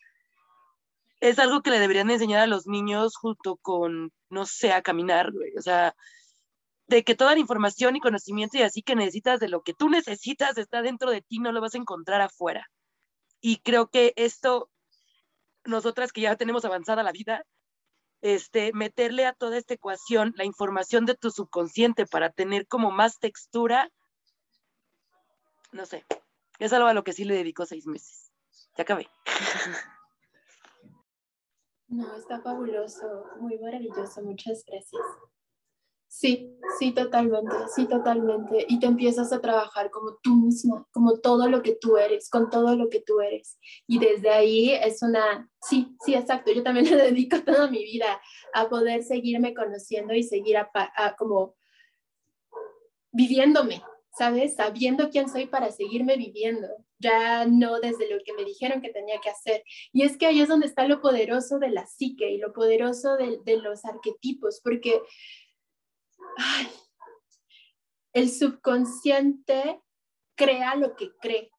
[1.19, 5.32] es algo que le deberían enseñar a los niños junto con, no sé, a caminar,
[5.58, 5.93] O sea,
[6.88, 9.89] de que toda la información y conocimiento y así que necesitas de lo que tú
[9.89, 12.65] necesitas está dentro de ti, no lo vas a encontrar afuera.
[13.41, 14.71] Y creo que esto
[15.65, 17.45] nosotras que ya tenemos avanzada la vida,
[18.21, 23.19] este, meterle a toda esta ecuación la información de tu subconsciente para tener como más
[23.19, 23.89] textura,
[25.71, 26.05] no sé,
[26.59, 28.31] es algo a lo que sí le dedico seis meses.
[28.77, 29.07] Ya acabé.
[31.87, 35.01] No, está fabuloso, muy maravilloso, muchas gracias.
[36.11, 38.65] Sí, sí, totalmente, sí, totalmente.
[38.67, 42.49] Y te empiezas a trabajar como tú misma, como todo lo que tú eres, con
[42.49, 43.59] todo lo que tú eres.
[43.85, 46.51] Y desde ahí es una, sí, sí, exacto.
[46.51, 48.19] Yo también le dedico toda mi vida
[48.55, 50.71] a poder seguirme conociendo y seguir a,
[51.15, 51.55] como
[53.11, 53.83] viviéndome,
[54.17, 54.55] ¿sabes?
[54.55, 56.67] Sabiendo quién soy para seguirme viviendo,
[56.97, 59.63] ya no desde lo que me dijeron que tenía que hacer.
[59.93, 63.15] Y es que ahí es donde está lo poderoso de la psique y lo poderoso
[63.15, 65.03] de, de los arquetipos, porque
[68.13, 69.81] el subconsciente
[70.35, 71.51] crea lo que cree,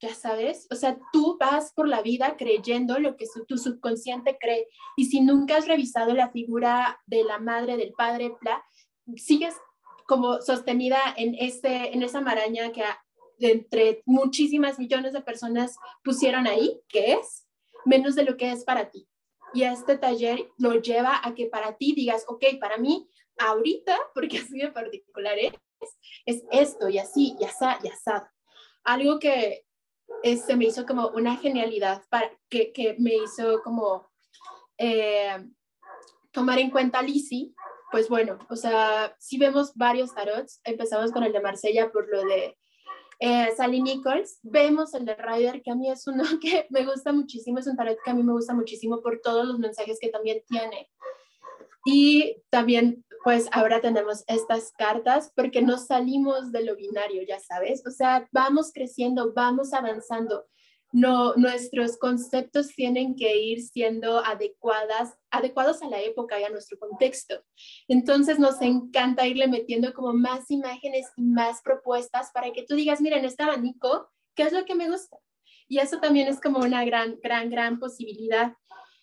[0.00, 4.68] ya sabes, o sea, tú vas por la vida creyendo lo que tu subconsciente cree.
[4.96, 8.64] Y si nunca has revisado la figura de la madre, del padre, bla,
[9.16, 9.56] sigues
[10.06, 12.84] como sostenida en, este, en esa maraña que
[13.40, 17.46] entre muchísimas millones de personas pusieron ahí, que es
[17.84, 19.08] menos de lo que es para ti.
[19.52, 23.08] Y este taller lo lleva a que para ti digas, ok, para mí,
[23.38, 25.52] ahorita, porque así de particular es,
[26.26, 28.26] es esto y así, y asá, y asado.
[28.84, 29.64] Algo que
[30.22, 34.10] se me hizo como una genialidad para, que, que me hizo como
[34.78, 35.44] eh,
[36.32, 37.54] tomar en cuenta Lizzie,
[37.90, 42.22] pues bueno, o sea, si vemos varios tarots, empezamos con el de Marsella por lo
[42.24, 42.56] de
[43.20, 47.12] eh, Sally Nichols, vemos el de Ryder, que a mí es uno que me gusta
[47.12, 50.08] muchísimo, es un tarot que a mí me gusta muchísimo por todos los mensajes que
[50.08, 50.90] también tiene.
[51.84, 57.82] Y también, pues ahora tenemos estas cartas porque no salimos de lo binario, ya sabes.
[57.86, 60.46] O sea, vamos creciendo, vamos avanzando.
[60.90, 66.78] No, nuestros conceptos tienen que ir siendo adecuadas, adecuados a la época y a nuestro
[66.78, 67.42] contexto.
[67.88, 73.02] Entonces nos encanta irle metiendo como más imágenes y más propuestas para que tú digas,
[73.02, 75.18] mira, en este abanico, ¿qué es lo que me gusta?
[75.68, 78.54] Y eso también es como una gran, gran, gran posibilidad.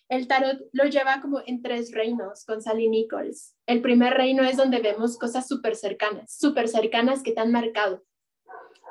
[0.08, 3.56] El tarot lo lleva como en tres reinos con Sally Nichols.
[3.66, 8.04] El primer reino es donde vemos cosas súper cercanas, súper cercanas que te han marcado.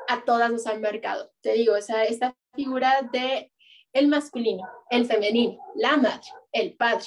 [0.08, 1.32] A todas nos han marcado.
[1.42, 3.52] Te digo, o sea, esta figura de
[3.94, 7.06] el masculino, el femenino, la madre, el padre.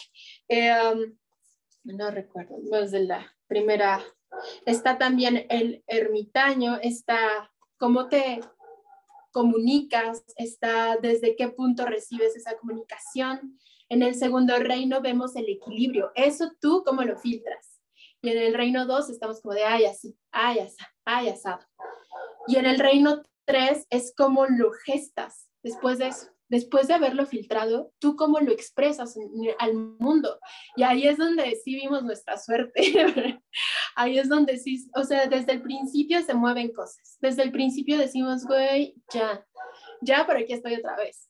[0.49, 1.19] Em,
[1.85, 4.03] no recuerdo, más de la primera.
[4.65, 8.41] Está también el ermitaño, está cómo te
[9.33, 13.59] comunicas, está desde qué punto recibes esa comunicación,
[13.89, 16.13] en el segundo reino vemos el equilibrio.
[16.15, 17.81] Eso tú cómo lo filtras.
[18.21, 21.65] Y en el reino 2 estamos como de, ay, así, ay, asado, ay, asado.
[22.47, 26.29] Y en el reino 3 es como lo gestas después de eso.
[26.51, 29.17] Después de haberlo filtrado, tú cómo lo expresas
[29.59, 30.41] al mundo.
[30.77, 32.81] Y ahí es donde sí vimos nuestra suerte.
[33.95, 37.19] ahí es donde sí, o sea, desde el principio se mueven cosas.
[37.21, 39.47] Desde el principio decimos, güey, ya,
[40.01, 41.29] ya, pero aquí estoy otra vez.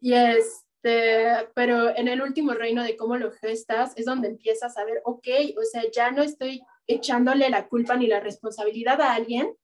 [0.00, 4.76] Y es, este, pero en el último reino de cómo lo gestas es donde empiezas
[4.78, 5.26] a ver, ok,
[5.58, 9.56] o sea, ya no estoy echándole la culpa ni la responsabilidad a alguien,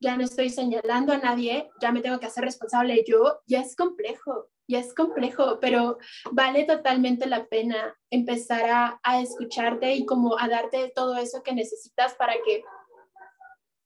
[0.00, 3.76] ya no estoy señalando a nadie, ya me tengo que hacer responsable yo, ya es
[3.76, 5.98] complejo, ya es complejo, pero
[6.32, 11.54] vale totalmente la pena empezar a, a escucharte y como a darte todo eso que
[11.54, 12.64] necesitas para que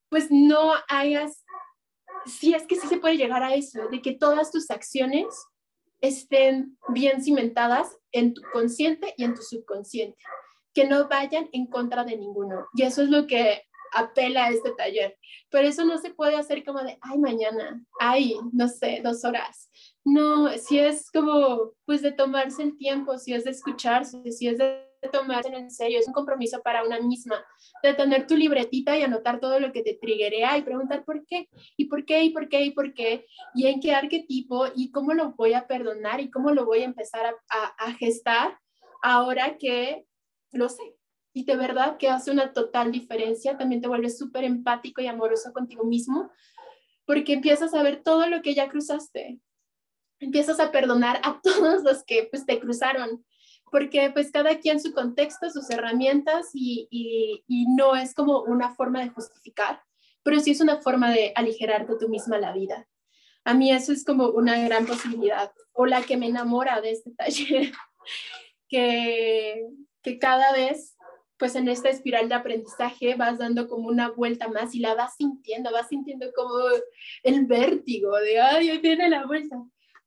[0.09, 1.45] pues no hagas,
[2.25, 5.27] si es que sí se puede llegar a eso, de que todas tus acciones
[6.01, 10.19] estén bien cimentadas en tu consciente y en tu subconsciente,
[10.75, 12.67] que no vayan en contra de ninguno.
[12.75, 15.17] Y eso es lo que apela a este taller.
[15.51, 19.71] Pero eso no se puede hacer como de, ay, mañana, ay, no sé, dos horas.
[20.05, 24.59] No, si es como, pues de tomarse el tiempo, si es de escucharse, si es
[24.59, 27.45] de tomarse en serio, es un compromiso para una misma,
[27.83, 31.49] de tener tu libretita y anotar todo lo que te triguea y preguntar por qué,
[31.77, 35.15] y por qué, y por qué, y por qué, y en qué arquetipo, y cómo
[35.15, 38.59] lo voy a perdonar, y cómo lo voy a empezar a, a gestar
[39.03, 40.05] ahora que
[40.51, 40.97] lo sé.
[41.33, 45.53] Y de verdad que hace una total diferencia, también te vuelves súper empático y amoroso
[45.53, 46.33] contigo mismo,
[47.07, 49.41] porque empiezas a ver todo lo que ya cruzaste,
[50.21, 53.25] empiezas a perdonar a todos los que pues, te cruzaron,
[53.71, 59.01] porque pues cada quien su contexto, sus herramientas y, y, no es como una forma
[59.01, 59.83] de justificar,
[60.23, 62.87] pero sí es una forma de aligerarte tú misma la vida.
[63.45, 67.11] A mí eso es como una gran posibilidad, o la que me enamora de este
[67.17, 67.73] taller,
[68.69, 69.67] que,
[70.03, 70.97] que cada vez
[71.39, 75.15] pues en esta espiral de aprendizaje vas dando como una vuelta más y la vas
[75.17, 76.53] sintiendo, vas sintiendo como
[77.23, 79.57] el vértigo de, ay, viene la vuelta.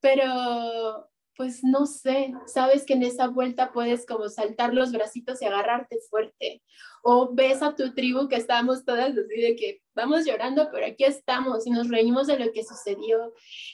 [0.02, 1.10] Pero
[1.42, 5.98] pues no sé, sabes que en esa vuelta puedes como saltar los bracitos y agarrarte
[6.08, 6.62] fuerte.
[7.02, 11.04] O ves a tu tribu que estamos todas así de que vamos llorando, pero aquí
[11.04, 13.34] estamos y nos reímos de lo que sucedió.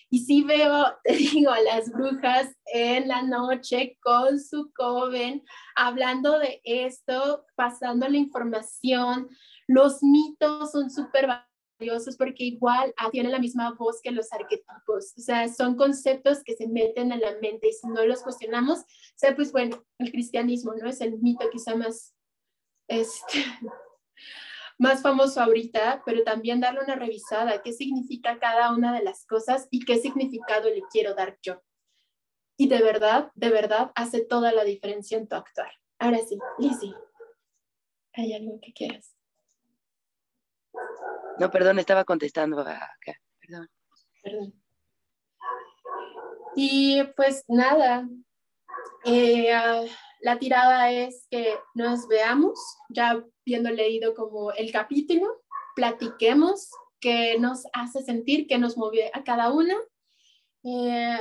[0.09, 5.43] Y sí veo, te digo, a las brujas en la noche con su coven,
[5.75, 9.27] hablando de esto, pasando la información.
[9.67, 11.27] Los mitos son súper
[12.17, 16.67] porque igual tienen la misma voz que los arquetipos, o sea, son conceptos que se
[16.67, 20.73] meten en la mente y si no los cuestionamos, o sea, pues bueno, el cristianismo,
[20.73, 20.89] ¿no?
[20.89, 22.15] Es el mito quizá más,
[22.87, 23.43] este,
[24.79, 29.67] más famoso ahorita, pero también darle una revisada, qué significa cada una de las cosas
[29.71, 31.61] y qué significado le quiero dar yo.
[32.59, 35.71] Y de verdad, de verdad, hace toda la diferencia en tu actuar.
[35.99, 36.95] Ahora sí, Lizzie,
[38.13, 39.16] ¿hay algo que quieras?
[41.39, 43.69] No, perdón, estaba contestando acá, perdón.
[46.55, 48.07] Y pues nada,
[49.05, 49.83] eh, ah,
[50.21, 52.59] la tirada es que nos veamos,
[52.89, 55.43] ya viendo leído como el capítulo,
[55.75, 59.75] platiquemos qué nos hace sentir, qué nos mueve a cada uno.
[60.63, 61.19] Eh,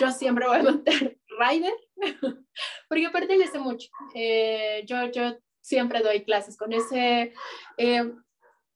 [0.00, 1.74] yo siempre voy a montar rider,
[2.88, 3.88] porque pertenece mucho.
[4.14, 7.32] Eh, yo, yo siempre doy clases con ese,
[7.78, 8.12] eh,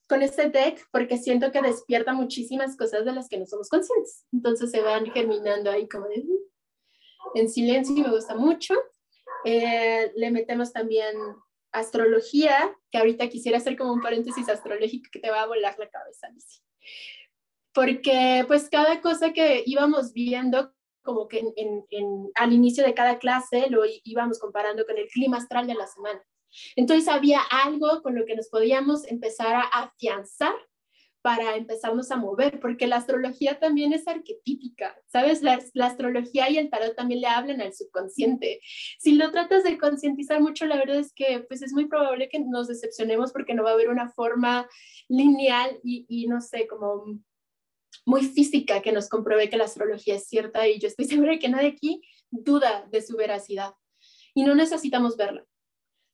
[0.08, 4.24] con ese deck porque siento que despierta muchísimas cosas de las que no somos conscientes.
[4.32, 8.74] Entonces se van germinando ahí como de, mm, en silencio y me gusta mucho.
[9.44, 11.16] Eh, le metemos también
[11.72, 15.88] astrología, que ahorita quisiera hacer como un paréntesis astrológico que te va a volar la
[15.88, 16.28] cabeza,
[17.74, 21.42] Porque pues cada cosa que íbamos viendo como que
[22.34, 26.22] al inicio de cada clase lo íbamos comparando con el clima astral de la semana.
[26.76, 30.54] Entonces había algo con lo que nos podíamos empezar a afianzar
[31.26, 35.42] para empezarnos a mover, porque la astrología también es arquetípica, ¿sabes?
[35.42, 38.60] La, astrología y el tarot también le hablan al subconsciente.
[39.00, 42.38] Si lo tratas de concientizar mucho, la verdad es que pues es muy probable que
[42.38, 44.68] nos decepcionemos porque no va a haber una forma
[45.08, 47.18] lineal y, y no sé, como
[48.04, 51.38] muy física que nos compruebe que la astrología es cierta y yo estoy segura de
[51.40, 53.74] que nadie aquí duda de su veracidad
[54.32, 55.44] y no necesitamos verla.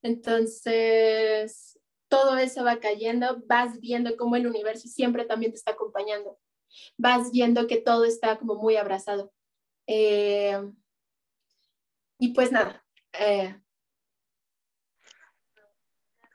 [0.03, 1.79] Entonces,
[2.09, 6.39] todo eso va cayendo, vas viendo cómo el universo siempre también te está acompañando,
[6.97, 9.33] vas viendo que todo está como muy abrazado.
[9.87, 10.61] Eh,
[12.19, 12.85] y pues nada.
[13.19, 13.57] Eh.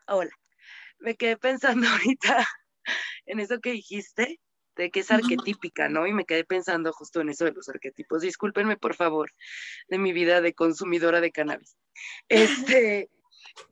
[0.08, 0.32] Hola,
[1.00, 2.46] me quedé pensando ahorita
[3.26, 4.40] en eso que dijiste
[4.76, 6.08] de que es arquetípica, ¿no?
[6.08, 8.22] Y me quedé pensando justo en eso de los arquetipos.
[8.22, 9.32] Discúlpenme, por favor,
[9.90, 11.76] de mi vida de consumidora de cannabis.
[12.30, 13.10] Este,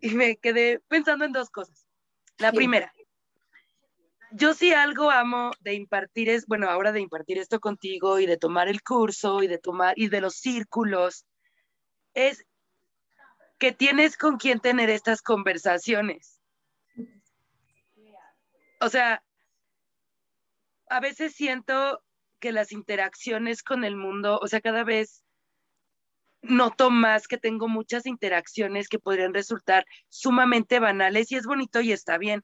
[0.02, 1.88] y me quedé pensando en dos cosas.
[2.38, 2.92] La primera,
[4.32, 8.38] yo sí algo amo de impartir es, bueno, ahora de impartir esto contigo y de
[8.38, 11.26] tomar el curso y de tomar y de los círculos,
[12.14, 12.46] es
[13.58, 16.42] que tienes con quién tener estas conversaciones.
[18.82, 19.24] O sea,
[20.90, 22.04] a veces siento
[22.40, 25.25] que las interacciones con el mundo, o sea, cada vez
[26.50, 31.92] noto más que tengo muchas interacciones que podrían resultar sumamente banales y es bonito y
[31.92, 32.44] está bien.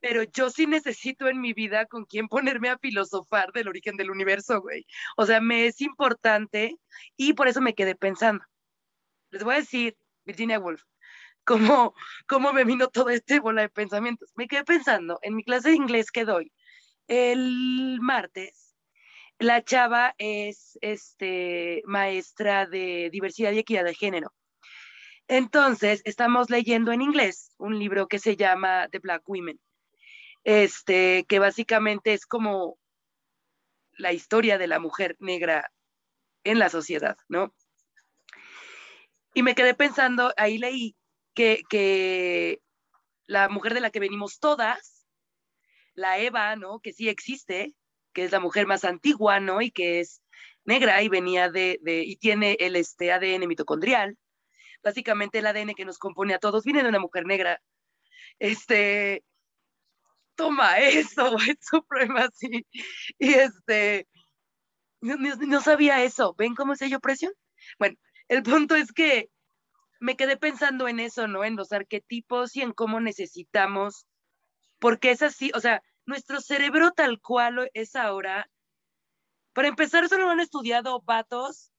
[0.00, 4.10] Pero yo sí necesito en mi vida con quién ponerme a filosofar del origen del
[4.10, 4.86] universo, güey.
[5.16, 6.76] O sea, me es importante
[7.16, 8.44] y por eso me quedé pensando.
[9.30, 10.82] Les voy a decir, Virginia Woolf,
[11.44, 11.94] cómo,
[12.26, 14.32] cómo me vino todo este bola de pensamientos.
[14.34, 16.52] Me quedé pensando en mi clase de inglés que doy
[17.08, 18.61] el martes,
[19.42, 24.32] la chava es este, maestra de diversidad y equidad de género.
[25.28, 29.60] Entonces, estamos leyendo en inglés un libro que se llama The Black Women,
[30.44, 32.78] este, que básicamente es como
[33.92, 35.70] la historia de la mujer negra
[36.44, 37.54] en la sociedad, ¿no?
[39.34, 40.96] Y me quedé pensando, ahí leí
[41.34, 42.60] que, que
[43.26, 45.06] la mujer de la que venimos todas
[45.94, 46.80] la Eva, ¿no?
[46.80, 47.74] Que sí existe,
[48.12, 49.60] que es la mujer más antigua, ¿no?
[49.62, 50.22] Y que es
[50.64, 54.18] negra y venía de, y tiene el este, ADN mitocondrial.
[54.82, 57.60] Básicamente el ADN que nos compone a todos viene de una mujer negra.
[58.38, 59.24] Este,
[60.34, 62.66] toma eso, es supremacy.
[63.18, 64.08] Y este,
[65.00, 66.34] no, no, sabía eso.
[66.36, 67.32] ¿Ven cómo se yo presión?
[67.78, 67.96] Bueno,
[68.28, 69.30] el punto es que
[70.00, 71.44] me quedé pensando en eso, ¿no?
[71.44, 74.06] En los arquetipos y en cómo necesitamos
[74.82, 78.50] porque es así, o sea, nuestro cerebro tal cual es ahora,
[79.52, 81.72] para empezar, solo lo han estudiado vatos,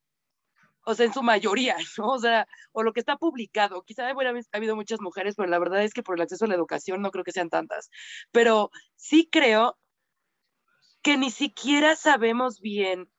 [0.85, 1.75] o sea, en su mayoría.
[2.15, 3.83] O sea, o lo que está publicado.
[3.83, 4.13] Quizá ha
[4.53, 7.11] habido muchas mujeres, pero la verdad es que por el acceso a la educación no
[7.11, 7.89] creo que sean tantas.
[8.31, 9.77] Pero sí creo
[11.01, 13.09] que ni siquiera sabemos bien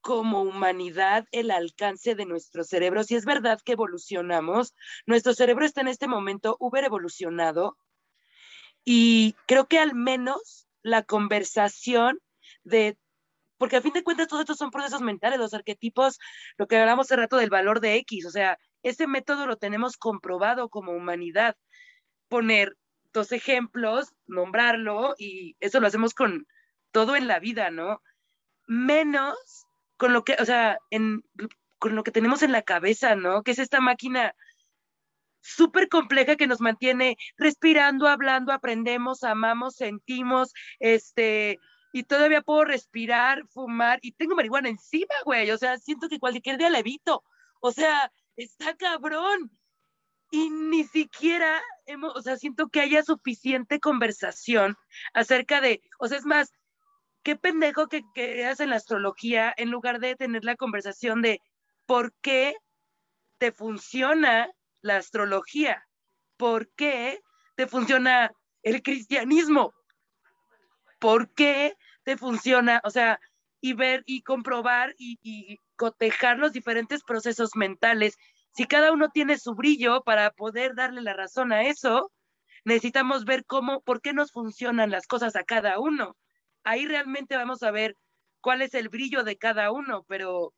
[0.00, 3.04] como humanidad el alcance de nuestro cerebro.
[3.04, 4.74] Si es verdad que evolucionamos,
[5.06, 7.76] nuestro cerebro está en este momento uber evolucionado
[8.84, 12.18] y creo que al menos la conversación
[12.64, 12.98] de,
[13.58, 16.18] porque a fin de cuentas todos estos son procesos mentales, los arquetipos,
[16.56, 19.96] lo que hablamos hace rato del valor de X, o sea, ese método lo tenemos
[19.96, 21.56] comprobado como humanidad.
[22.28, 22.76] Poner
[23.12, 26.46] dos ejemplos, nombrarlo y eso lo hacemos con
[26.92, 28.02] todo en la vida, ¿no?
[28.66, 29.36] Menos
[29.96, 30.78] con lo que, o sea,
[31.78, 33.42] con lo que tenemos en la cabeza, ¿no?
[33.42, 34.34] Que es esta máquina
[35.40, 41.58] súper compleja que nos mantiene respirando, hablando, aprendemos, amamos, sentimos, este,
[41.92, 46.58] y todavía puedo respirar, fumar, y tengo marihuana encima, güey, o sea, siento que cualquier
[46.58, 47.24] día la evito,
[47.60, 49.50] o sea, está cabrón.
[50.32, 54.76] Y ni siquiera, hemos, o sea, siento que haya suficiente conversación
[55.12, 56.52] acerca de, o sea, es más,
[57.22, 61.40] qué pendejo que, que en la astrología en lugar de tener la conversación de
[61.86, 62.54] por qué
[63.38, 64.50] te funciona
[64.82, 65.86] la astrología,
[66.36, 67.20] por qué
[67.56, 69.74] te funciona el cristianismo,
[70.98, 73.18] por qué te funciona, o sea,
[73.60, 78.18] y ver y comprobar y, cotejar los diferentes procesos mentales.
[78.54, 82.12] Si cada uno tiene su brillo para poder darle la razón a eso,
[82.66, 86.18] necesitamos ver cómo, por qué nos funcionan las cosas a cada uno.
[86.64, 87.94] Ahí realmente vamos a ver
[88.42, 90.52] cuál es el brillo de cada uno, pero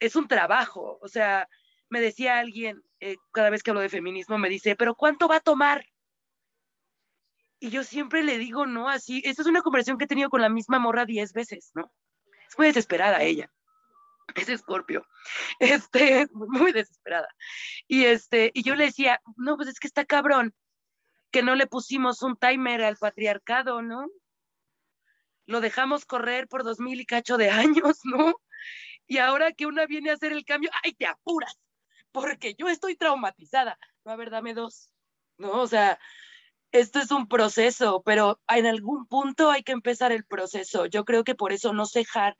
[0.00, 0.98] es un trabajo.
[1.02, 1.46] O sea,
[1.88, 5.36] me decía alguien, eh, cada vez que hablo de feminismo, me dice, pero ¿cuánto va
[5.36, 5.86] a tomar?
[7.60, 10.40] Y yo siempre le digo, no, así, esta es una conversación que he tenido con
[10.40, 11.92] la misma morra diez veces, ¿no?
[12.48, 13.50] Es muy desesperada ella.
[14.34, 15.06] Es escorpio.
[15.58, 17.28] Este, muy desesperada.
[17.86, 20.54] Y este, y yo le decía, no, pues es que está cabrón
[21.30, 24.06] que no le pusimos un timer al patriarcado, ¿no?
[25.46, 28.34] Lo dejamos correr por dos mil y cacho de años, ¿no?
[29.06, 31.58] Y ahora que una viene a hacer el cambio, ¡ay, te apuras!
[32.20, 33.78] Porque yo estoy traumatizada.
[34.04, 34.90] No, a ver, dame dos.
[35.36, 35.62] ¿No?
[35.62, 35.98] O sea,
[36.72, 40.86] esto es un proceso, pero en algún punto hay que empezar el proceso.
[40.86, 42.36] Yo creo que por eso no cejar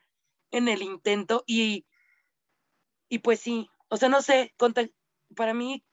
[0.51, 1.87] en el intento y,
[3.09, 4.55] y pues sí, o sea, no sé,
[5.37, 5.85] para mí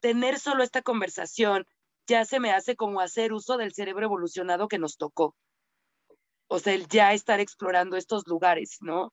[0.00, 1.66] tener solo esta conversación
[2.06, 5.36] ya se me hace como hacer uso del cerebro evolucionado que nos tocó.
[6.48, 9.12] O sea, el ya estar explorando estos lugares, ¿no?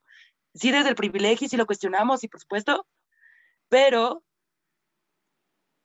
[0.53, 2.87] Sí, desde el privilegio, sí lo cuestionamos, y por supuesto,
[3.69, 4.23] pero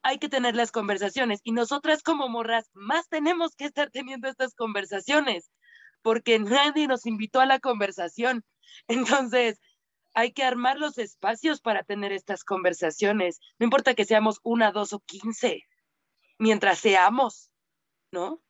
[0.02, 4.54] hay que tener las conversaciones y nosotras como morras más tenemos que estar teniendo estas
[4.54, 5.50] conversaciones
[6.02, 8.44] porque nadie nos invitó a la conversación.
[8.88, 9.60] Entonces,
[10.14, 13.40] hay que armar los espacios para tener estas conversaciones.
[13.58, 15.62] No importa que seamos una, dos o quince,
[16.38, 17.50] mientras seamos,
[18.10, 18.42] ¿no?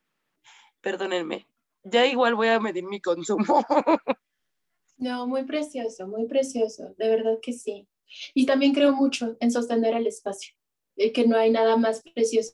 [0.81, 1.47] Perdónenme,
[1.83, 3.65] ya igual voy a medir mi consumo.
[4.97, 7.87] No, muy precioso, muy precioso, de verdad que sí.
[8.33, 10.53] Y también creo mucho en sostener el espacio
[11.13, 12.53] que no hay nada más precioso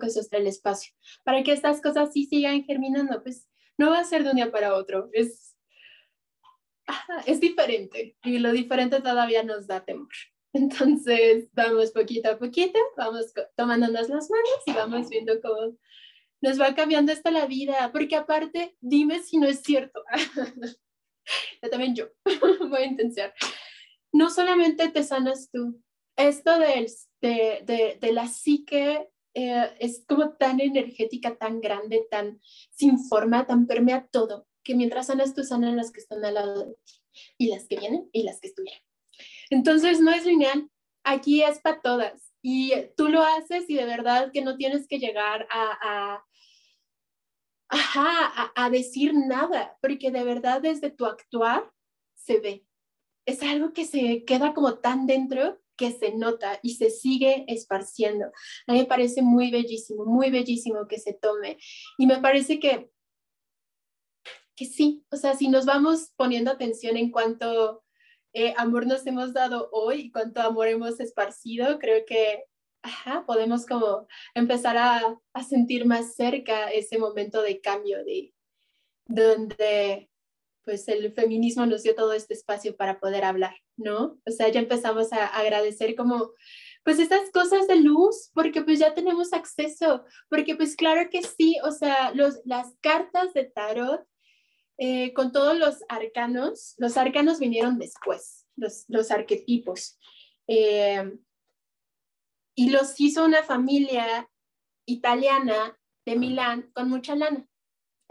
[0.00, 0.92] que sostener el espacio.
[1.22, 3.46] Para que estas cosas sí sigan germinando, pues
[3.76, 5.56] no va a ser de un día para otro, es,
[7.26, 10.08] es diferente y lo diferente todavía nos da temor.
[10.54, 15.76] Entonces, vamos poquito a poquito, vamos tomándonos las manos y vamos viendo cómo
[16.40, 20.02] nos va cambiando esta la vida, porque aparte, dime si no es cierto.
[21.62, 22.08] yo también yo
[22.68, 23.32] voy a intentar.
[24.12, 25.82] No solamente te sanas tú,
[26.16, 26.86] esto del
[27.20, 32.40] de, la psique eh, es como tan energética, tan grande, tan
[32.70, 36.66] sin forma, tan permea todo, que mientras sanas tú sanan las que están al lado
[36.66, 36.92] de ti,
[37.38, 38.82] y las que vienen y las que estuvieron.
[39.50, 40.68] Entonces no es lineal,
[41.04, 44.98] aquí es para todas, y tú lo haces y de verdad que no tienes que
[44.98, 46.24] llegar a,
[47.70, 51.70] a, a decir nada, porque de verdad desde tu actuar
[52.14, 52.66] se ve.
[53.26, 58.26] Es algo que se queda como tan dentro que se nota y se sigue esparciendo.
[58.66, 61.58] A mí me parece muy bellísimo, muy bellísimo que se tome.
[61.98, 62.90] Y me parece que,
[64.54, 67.84] que sí, o sea, si nos vamos poniendo atención en cuánto
[68.32, 72.44] eh, amor nos hemos dado hoy y cuánto amor hemos esparcido, creo que
[72.82, 78.34] ajá, podemos como empezar a, a sentir más cerca ese momento de cambio, de
[79.06, 80.10] donde
[80.64, 84.18] pues el feminismo nos dio todo este espacio para poder hablar, ¿no?
[84.26, 86.32] O sea, ya empezamos a agradecer como,
[86.84, 91.56] pues estas cosas de luz, porque pues ya tenemos acceso, porque pues claro que sí,
[91.64, 94.06] o sea, los, las cartas de tarot
[94.78, 99.98] eh, con todos los arcanos, los arcanos vinieron después, los, los arquetipos,
[100.48, 101.12] eh,
[102.54, 104.28] y los hizo una familia
[104.86, 107.46] italiana de Milán con mucha lana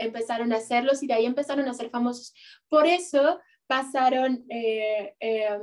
[0.02, 2.34] empezaron a hacerlos y de ahí empezaron a ser famosos.
[2.70, 5.60] Por eso pasaron eh, eh,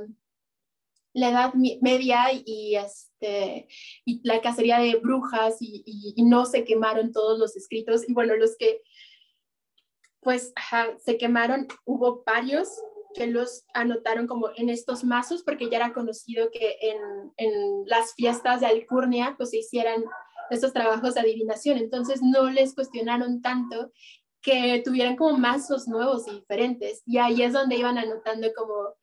[1.13, 3.67] la Edad Media y, este,
[4.05, 8.07] y la cacería de brujas y, no se quemaron todos los escritos.
[8.07, 8.81] Y bueno, los que
[10.21, 10.53] pues
[11.03, 12.69] se quemaron, hubo varios
[13.15, 16.97] que los anotaron como en estos mazos porque ya era conocido que en,
[17.37, 20.03] en las fiestas de Alcurnia pues se hicieran
[20.49, 23.91] estos trabajos de adivinación, entonces no les cuestionaron tanto
[24.41, 27.01] que tuvieran como mazos nuevos y diferentes.
[27.05, 28.95] Y ahí es donde iban anotando como,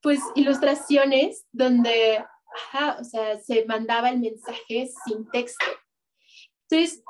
[0.00, 2.24] pues, ilustraciones donde
[2.54, 5.66] ajá, o sea, se mandaba el mensaje sin texto.
[6.68, 7.02] Entonces,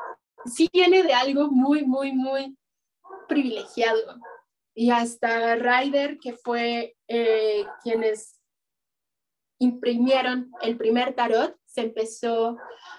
[0.47, 2.57] sí viene de algo muy, muy, muy
[3.29, 4.17] privilegiado.
[4.75, 8.41] Y hasta Ryder, que fue eh, quienes
[9.59, 12.59] imprimieron el primer tarot, se empezó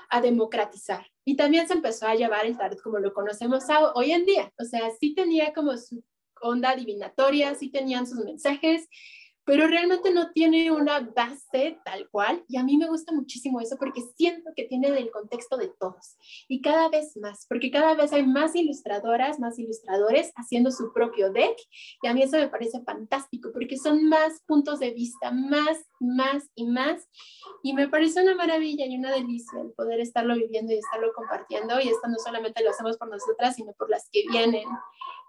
[0.09, 1.05] a democratizar.
[1.26, 3.65] Y también se empezó a llevar el tarot como lo conocemos
[3.95, 4.53] hoy en día.
[4.59, 6.03] O sea, sí tenía como su
[6.41, 8.88] onda adivinatoria, sí tenían sus mensajes
[9.46, 12.43] pero realmente no tiene una base tal cual.
[12.48, 16.18] Y a mí me gusta muchísimo eso porque siento que tiene del contexto de todos.
[16.48, 21.32] Y cada vez más, porque cada vez hay más ilustradoras, más ilustradores haciendo su propio
[21.32, 21.56] deck.
[22.02, 26.50] Y a mí eso me parece fantástico porque son más puntos de vista, más, más
[26.56, 27.08] y más.
[27.62, 31.80] Y me parece una maravilla y una delicia el poder estarlo viviendo y estarlo compartiendo.
[31.80, 34.68] Y esto no solamente lo hacemos por nosotras, sino por las que vienen.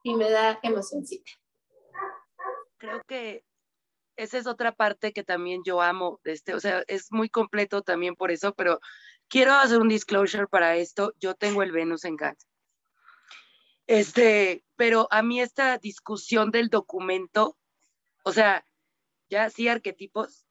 [0.03, 1.31] Y me da emocioncita.
[2.79, 3.45] Creo que
[4.17, 8.17] esa es otra parte que también yo amo, este, o sea, es muy completo también
[8.17, 8.81] por eso, pero
[9.29, 11.13] quiero hacer un disclosure para esto.
[11.21, 12.49] Yo tengo el Venus en Cáncer.
[13.87, 17.57] Este, pero a mí esta discusión del documento,
[18.25, 18.65] o sea,
[19.31, 20.47] ya sí arquetipos,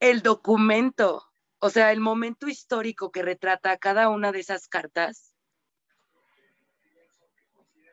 [0.00, 1.24] el documento,
[1.58, 5.25] o sea, el momento histórico que retrata cada una de esas cartas,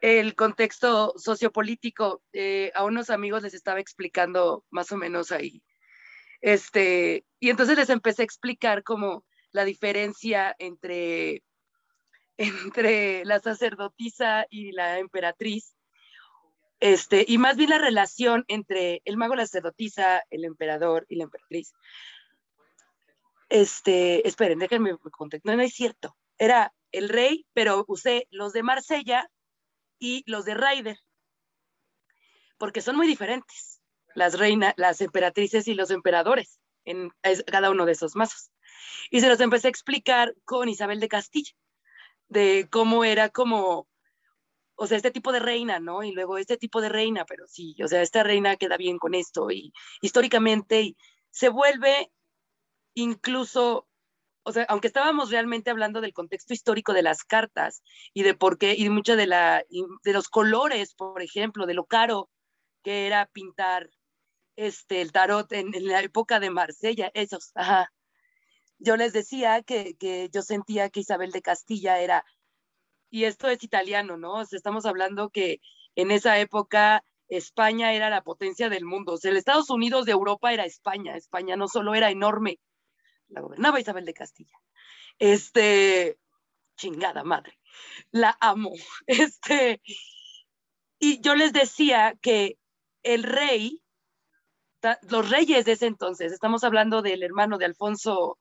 [0.03, 2.21] el contexto sociopolítico.
[2.33, 5.63] Eh, a unos amigos les estaba explicando más o menos ahí.
[6.41, 11.41] Este, y entonces les empecé a explicar como la diferencia entre,
[12.37, 15.73] entre la sacerdotisa y la emperatriz.
[16.81, 21.23] Este, y más bien la relación entre el mago, la sacerdotisa, el emperador y la
[21.23, 21.71] emperatriz.
[23.47, 25.49] Este, esperen, déjenme contexto.
[25.49, 26.17] No, no es cierto.
[26.37, 29.29] Era el rey, pero usé los de Marsella
[30.03, 30.99] y los de Raider,
[32.57, 33.79] porque son muy diferentes,
[34.15, 37.09] las reinas, las emperatrices y los emperadores en
[37.49, 38.51] cada uno de esos mazos.
[39.09, 41.53] Y se los empecé a explicar con Isabel de Castilla,
[42.27, 43.87] de cómo era como,
[44.75, 46.03] o sea, este tipo de reina, ¿no?
[46.03, 49.13] Y luego este tipo de reina, pero sí, o sea, esta reina queda bien con
[49.15, 50.97] esto y históricamente y
[51.29, 52.11] se vuelve
[52.93, 53.87] incluso
[54.43, 57.81] o sea, aunque estábamos realmente hablando del contexto histórico de las cartas
[58.13, 59.63] y de por qué, y mucho de, la,
[60.03, 62.29] de los colores, por ejemplo, de lo caro
[62.83, 63.89] que era pintar
[64.55, 67.91] este, el tarot en, la época de Marsella, esos, ajá.
[68.79, 72.25] Yo les decía que, que, yo sentía que Isabel de Castilla era,
[73.09, 74.33] y esto es italiano, ¿no?
[74.33, 75.61] O estamos hablando que
[75.95, 80.11] en esa época España era la potencia del mundo, o sea, el Estados Unidos de
[80.11, 82.59] Europa era España, España no solo era enorme,
[83.33, 84.57] la gobernaba Isabel de Castilla.
[85.19, 86.17] Este,
[86.75, 87.59] chingada madre,
[88.11, 88.71] la amo.
[89.07, 89.81] Este,
[90.99, 92.57] y yo les decía que
[93.03, 93.81] el rey,
[95.09, 98.39] los reyes de ese entonces, estamos hablando del hermano de Alfonso,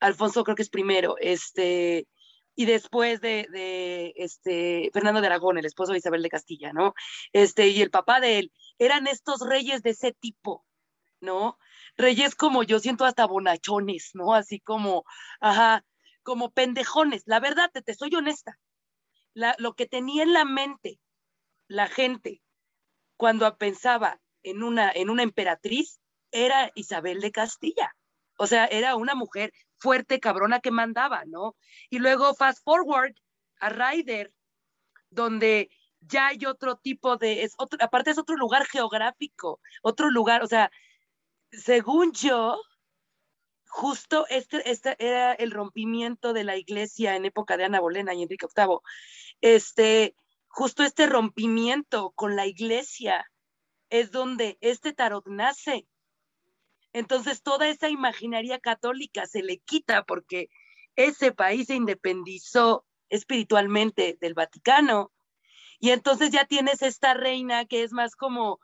[0.00, 2.06] Alfonso creo que es primero, este,
[2.54, 6.94] y después de, este, Fernando de Aragón, el esposo de Isabel de Castilla, ¿no?
[7.32, 10.64] Este, y el papá de él, eran estos reyes de ese tipo,
[11.20, 11.58] ¿no?
[11.98, 14.32] Reyes como yo siento hasta bonachones, ¿no?
[14.32, 15.04] Así como,
[15.40, 15.84] ajá,
[16.22, 17.24] como pendejones.
[17.26, 18.58] La verdad, te, te soy honesta.
[19.34, 21.00] lo que tenía en la mente
[21.68, 22.40] la gente
[23.16, 27.94] cuando pensaba en una, en una emperatriz era Isabel de Castilla.
[28.38, 31.56] O sea, era una mujer fuerte, cabrona que mandaba, ¿no?
[31.90, 33.14] Y luego fast forward
[33.60, 34.32] a Ryder,
[35.10, 35.70] donde
[36.00, 40.46] ya hay otro tipo de, es otro, aparte es otro lugar geográfico, otro lugar, o
[40.46, 40.70] sea,
[41.50, 42.60] según yo,
[43.66, 48.22] justo este, este, era el rompimiento de la iglesia en época de Ana Bolena y
[48.22, 48.78] Enrique VIII.
[49.40, 50.14] Este,
[50.48, 53.30] justo este rompimiento con la iglesia
[53.90, 55.86] es donde este tarot nace.
[56.92, 60.50] Entonces toda esa imaginaria católica se le quita porque
[60.96, 65.12] ese país se independizó espiritualmente del Vaticano.
[65.78, 68.58] Y entonces ya tienes esta reina que es más como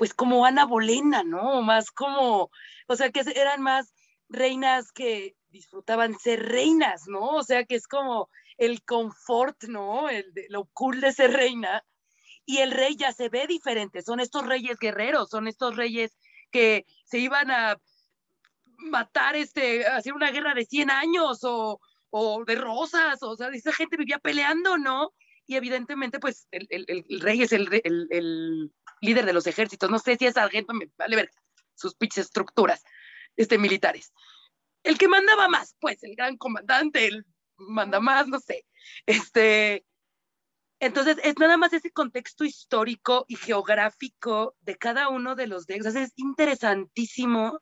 [0.00, 1.60] pues como Ana Bolena, ¿no?
[1.60, 2.50] Más como,
[2.86, 3.92] o sea, que eran más
[4.30, 7.20] reinas que disfrutaban ser reinas, ¿no?
[7.20, 10.08] O sea, que es como el confort, ¿no?
[10.08, 11.84] El, lo cool de ser reina.
[12.46, 16.16] Y el rey ya se ve diferente, son estos reyes guerreros, son estos reyes
[16.50, 17.78] que se iban a
[18.78, 21.78] matar, este, hacer una guerra de 100 años o,
[22.08, 25.12] o de rosas, o sea, esa gente vivía peleando, ¿no?
[25.50, 30.16] Y evidentemente, pues, el, el, rey es el, el, líder de los ejércitos, no sé
[30.16, 31.30] si es sargento, me vale ver
[31.74, 32.84] sus pinches estructuras
[33.34, 34.12] este, militares.
[34.84, 37.26] El que mandaba más, pues el gran comandante, el
[37.56, 38.64] manda más, no sé.
[39.06, 39.84] Este,
[40.78, 45.86] entonces, es nada más ese contexto histórico y geográfico de cada uno de los decks.
[45.96, 47.60] es interesantísimo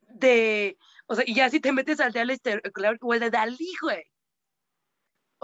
[0.00, 2.60] de, o sea, y ya si te metes al de Alistair
[3.00, 4.02] o el de Dalí, güey.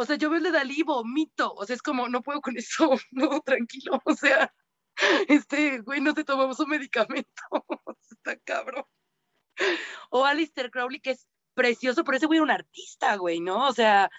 [0.01, 2.57] O sea, yo veo el de Dalí vomito, o sea, es como, no puedo con
[2.57, 4.53] eso, no, tranquilo, o sea,
[5.29, 7.43] este, güey, no te tomamos un medicamento,
[8.11, 8.85] está cabrón.
[10.11, 13.69] O Alistair Crowley, que es precioso, pero ese güey era un artista, güey, ¿no?
[13.69, 14.11] O sea,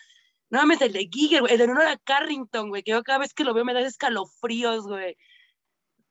[0.52, 3.44] no mames, el de Giger, el de Nora Carrington, güey, que yo cada vez que
[3.44, 5.18] lo veo me da escalofríos, güey.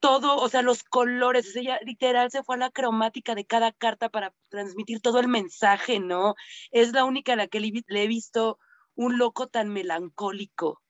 [0.00, 4.08] Todo, o sea, los colores, ella literal se fue a la cromática de cada carta
[4.08, 6.34] para transmitir todo el mensaje, ¿no?
[6.72, 8.58] Es la única a la que le, he visto
[8.94, 10.82] un loco tan melancólico.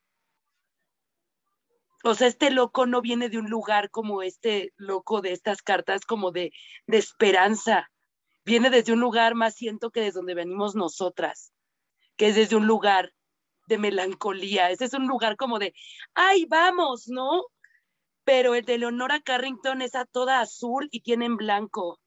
[2.03, 6.07] O sea, este loco no viene de un lugar como este loco de estas cartas,
[6.07, 6.53] como de,
[6.87, 7.91] de esperanza.
[8.45, 11.53] Viene desde un lugar más siento que desde donde venimos nosotras,
[12.17, 13.13] que es desde un lugar
[13.67, 14.71] de melancolía.
[14.71, 15.75] Ese es un lugar como de,
[16.15, 17.45] ay, vamos, ¿no?
[18.25, 22.01] Pero el de Leonora Carrington es a toda azul y tiene en blanco.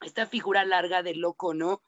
[0.00, 1.82] Esta figura larga de loco, ¿no?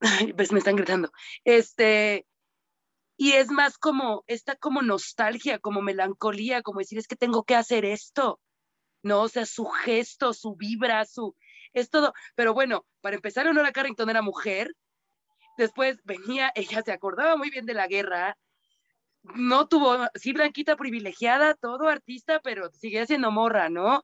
[0.00, 1.10] Ay, pues me están gritando.
[1.44, 2.26] Este,
[3.16, 7.54] y es más como, esta como nostalgia, como melancolía, como decir, es que tengo que
[7.54, 8.40] hacer esto,
[9.02, 9.22] ¿no?
[9.22, 11.36] O sea, su gesto, su vibra, su,
[11.74, 12.14] es todo.
[12.34, 14.74] Pero bueno, para empezar, Leonora Carrington era mujer,
[15.58, 18.38] después venía, ella se acordaba muy bien de la guerra,
[19.22, 24.02] no tuvo, sí, blanquita privilegiada, todo artista, pero sigue siendo morra, ¿no?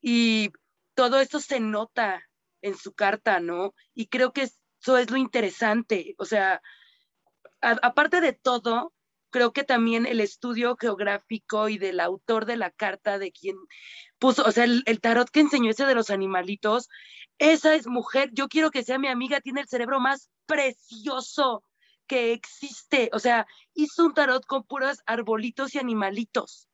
[0.00, 0.52] Y
[0.94, 2.22] todo esto se nota
[2.62, 3.74] en su carta, ¿no?
[3.92, 4.48] Y creo que
[4.84, 6.60] eso es lo interesante, o sea,
[7.60, 8.92] aparte de todo,
[9.30, 13.56] creo que también el estudio geográfico y del autor de la carta, de quien
[14.18, 16.90] puso, o sea, el, el, tarot que enseñó ese de los animalitos,
[17.38, 21.64] esa es mujer, yo quiero que sea mi amiga, tiene el cerebro más precioso
[22.06, 23.08] que existe.
[23.14, 26.68] O sea, hizo un tarot con puros arbolitos y animalitos.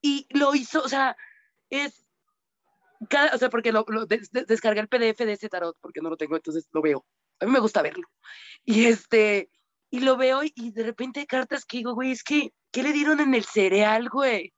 [0.00, 1.16] Y lo hizo, o sea,
[1.70, 2.06] es,
[3.08, 3.84] cada, o sea, porque lo,
[4.46, 7.06] descargué el PDF de ese tarot, porque no lo tengo, entonces lo veo.
[7.40, 8.08] A mí me gusta verlo.
[8.64, 9.50] Y este,
[9.90, 12.92] y lo veo y, de repente hay cartas que digo, güey, es que, ¿qué le
[12.92, 14.52] dieron en el cereal, güey?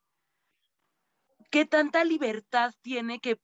[1.51, 3.41] ¿Qué tanta libertad tiene que,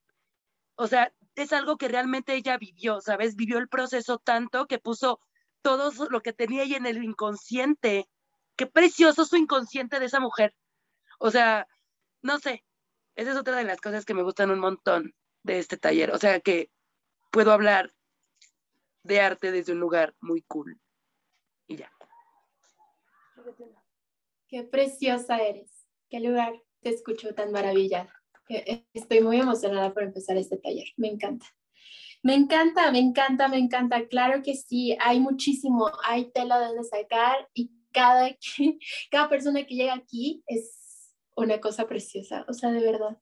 [0.76, 3.36] o sea, es algo que realmente ella vivió, ¿sabes?
[3.36, 5.20] Vivió el proceso tanto que puso
[5.62, 8.08] todo lo que tenía ahí en el inconsciente.
[8.56, 10.54] Qué precioso su inconsciente de esa mujer.
[11.18, 11.66] O sea,
[12.22, 12.64] no sé,
[13.16, 16.10] esa es otra de las cosas que me gustan un montón de este taller.
[16.10, 16.70] O sea, que
[17.32, 17.92] puedo hablar
[19.02, 20.78] de arte desde un lugar muy cool.
[21.66, 21.90] Y ya.
[24.48, 25.70] Qué preciosa eres.
[26.10, 26.52] Qué lugar
[26.82, 28.12] te escucho tan maravillada.
[28.92, 30.88] Estoy muy emocionada por empezar este taller.
[30.96, 31.46] Me encanta.
[32.22, 34.06] Me encanta, me encanta, me encanta.
[34.08, 38.28] Claro que sí, hay muchísimo, hay tela de donde sacar y cada,
[39.10, 40.85] cada persona que llega aquí es
[41.36, 42.44] una cosa preciosa.
[42.48, 43.18] O sea, de verdad.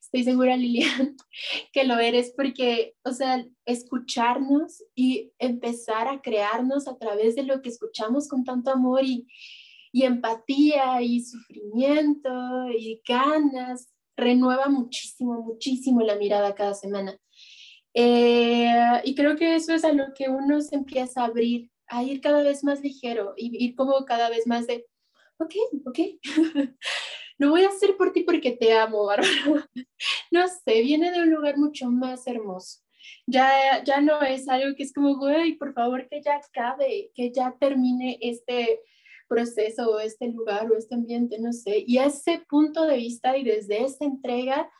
[0.00, 1.16] Estoy segura, Lilian,
[1.72, 7.62] que lo eres porque, o sea, escucharnos y empezar a crearnos a través de lo
[7.62, 9.28] que escuchamos con tanto amor y,
[9.92, 12.30] y empatía y sufrimiento
[12.76, 17.16] y ganas renueva muchísimo, muchísimo la mirada cada semana.
[17.94, 22.02] Eh, y creo que eso es a lo que uno se empieza a abrir, a
[22.04, 24.86] ir cada vez más ligero y ir como cada vez más de,
[25.38, 25.54] ok,
[25.86, 25.98] ok,
[27.40, 29.68] lo voy a hacer por ti porque te amo, Bárbara.
[30.30, 32.80] no sé, viene de un lugar mucho más hermoso.
[33.26, 37.32] Ya, ya no es algo que es como, güey, por favor, que ya acabe, que
[37.32, 38.82] ya termine este,
[39.26, 41.82] proceso o este lugar o este ambiente, no sé.
[41.86, 44.70] Y ese punto de vista y desde esta entrega,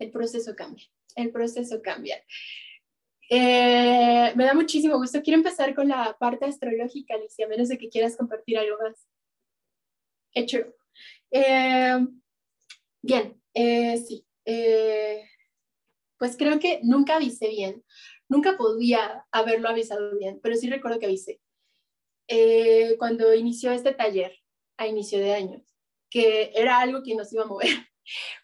[0.00, 0.84] el proceso cambia,
[1.14, 2.16] el proceso cambia.
[3.30, 5.22] Eh, me da muchísimo gusto.
[5.22, 9.06] Quiero empezar con la parte astrológica, Alicia, a menos de que quieras compartir algo más.
[10.34, 10.74] Hecho.
[11.32, 11.98] Eh,
[13.02, 14.24] bien, eh, sí.
[16.18, 17.84] pues creo que nunca avisé bien.
[18.28, 21.40] Nunca podía haberlo avisado bien, pero sí recuerdo que avisé.
[22.28, 24.32] Eh, cuando inició este taller
[24.78, 25.62] a inicio de años,
[26.10, 27.68] que era algo que nos iba a mover.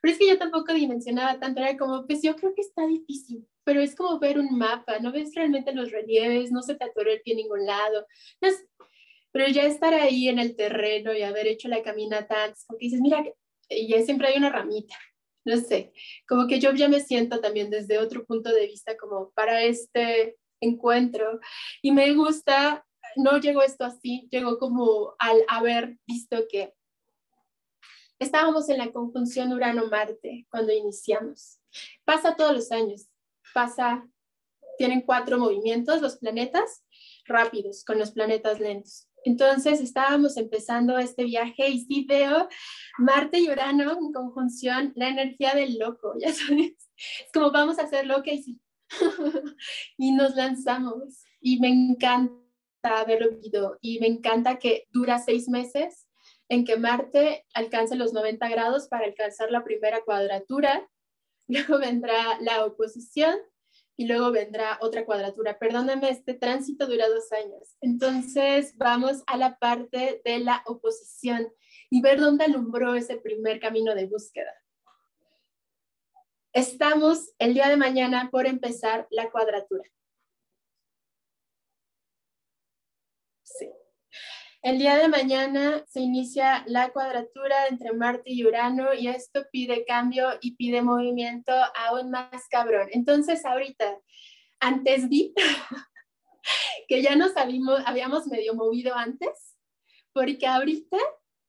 [0.01, 3.47] Pero es que yo tampoco dimensionaba tanto, era como, pues yo creo que está difícil,
[3.65, 7.11] pero es como ver un mapa, no ves realmente los relieves, no se te atoró
[7.11, 8.07] el pie en ningún lado,
[9.33, 12.87] pero ya estar ahí en el terreno y haber hecho la caminata antes, como que
[12.87, 13.25] dices, mira,
[13.71, 14.97] ya siempre hay una ramita,
[15.45, 15.93] no sé,
[16.29, 20.37] como que yo ya me siento también desde otro punto de vista como para este
[20.61, 21.41] encuentro
[21.83, 22.85] y me gusta
[23.17, 26.75] no llegó esto así, llegó como al haber visto que
[28.19, 31.59] estábamos en la conjunción Urano-Marte cuando iniciamos.
[32.05, 33.09] Pasa todos los años,
[33.55, 34.09] pasa,
[34.77, 36.85] tienen cuatro movimientos los planetas
[37.27, 39.08] rápidos con los planetas lentos.
[39.25, 42.49] Entonces estábamos empezando este viaje y sí veo
[42.99, 46.75] Marte y Urano en conjunción, la energía del loco, ya sabes.
[46.97, 48.61] Es como vamos a hacer lo que sí.
[49.99, 51.23] y nos lanzamos.
[51.41, 52.35] Y me encanta
[52.85, 56.09] haberlo vivido y me encanta que dura seis meses
[56.49, 60.89] en que Marte alcance los 90 grados para alcanzar la primera cuadratura.
[61.49, 63.37] Luego vendrá la oposición
[63.99, 65.59] y luego vendrá otra cuadratura.
[65.59, 67.77] Perdóname, este tránsito dura dos años.
[67.81, 71.53] Entonces vamos a la parte de la oposición
[71.91, 74.55] y ver dónde alumbró ese primer camino de búsqueda.
[76.53, 79.91] Estamos el día de mañana por empezar la cuadratura.
[83.43, 83.69] Sí.
[84.61, 89.85] El día de mañana se inicia la cuadratura entre Marte y Urano y esto pide
[89.85, 92.89] cambio y pide movimiento aún más cabrón.
[92.91, 94.01] Entonces ahorita,
[94.59, 95.33] antes vi
[96.89, 99.57] que ya nos habíamos, medio movido antes,
[100.13, 100.97] porque ahorita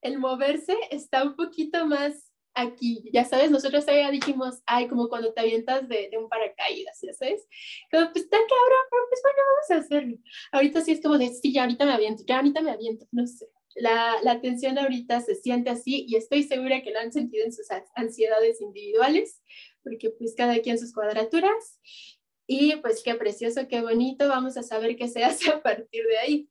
[0.02, 2.29] el moverse está un poquito más
[2.60, 7.00] aquí, ya sabes, nosotros ya dijimos, ay, como cuando te avientas de, de, un paracaídas,
[7.02, 7.48] ya sabes,
[7.92, 10.18] como, pues tan cabrón, pero pues bueno, vamos a hacerlo.
[10.52, 13.26] Ahorita sí es como de, sí, ya ahorita me aviento, ya ahorita me aviento, no
[13.28, 13.48] sé.
[13.76, 17.54] La, la tensión ahorita se siente así y estoy segura que lo han sentido en
[17.54, 19.42] sus ansiedades individuales,
[19.84, 21.80] porque pues cada quien sus cuadraturas.
[22.48, 26.18] Y pues qué precioso, qué bonito, vamos a saber qué se hace a partir de
[26.18, 26.50] ahí.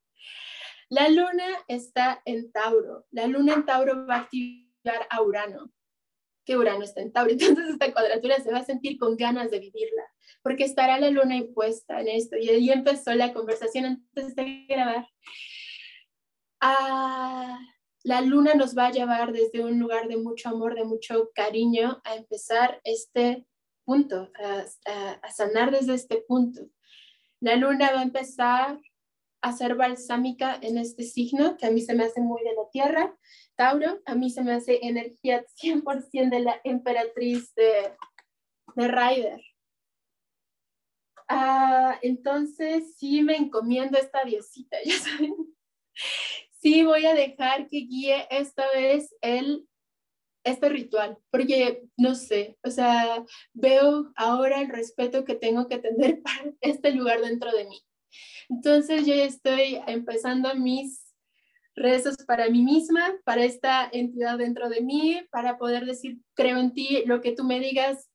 [0.88, 3.04] La luna está en Tauro.
[3.10, 5.70] La luna en Tauro va a activar a Urano
[6.48, 7.30] que Urano está en Tauro.
[7.32, 10.02] Entonces esta cuadratura se va a sentir con ganas de vivirla,
[10.42, 12.38] porque estará la luna impuesta en esto.
[12.38, 15.06] Y ahí empezó la conversación antes de grabar.
[16.60, 17.58] Ah,
[18.02, 22.00] la luna nos va a llevar desde un lugar de mucho amor, de mucho cariño,
[22.02, 23.46] a empezar este
[23.84, 26.62] punto, a sanar desde este punto.
[27.40, 28.80] La luna va a empezar
[29.40, 32.68] a ser balsámica en este signo, que a mí se me hace muy de la
[32.72, 33.16] tierra,
[33.56, 37.92] Tauro, a mí se me hace energía 100% de la emperatriz de,
[38.76, 39.40] de Ryder.
[41.28, 45.34] Ah, entonces sí me encomiendo esta diosita, ya saben.
[46.60, 49.68] Sí voy a dejar que guíe esta vez el,
[50.44, 56.22] este ritual, porque no sé, o sea, veo ahora el respeto que tengo que tener
[56.22, 57.87] para este lugar dentro de mí.
[58.48, 61.14] Entonces yo estoy empezando mis
[61.74, 66.72] rezos para mí misma, para esta entidad dentro de mí, para poder decir, creo en
[66.72, 68.08] ti, lo que tú me digas,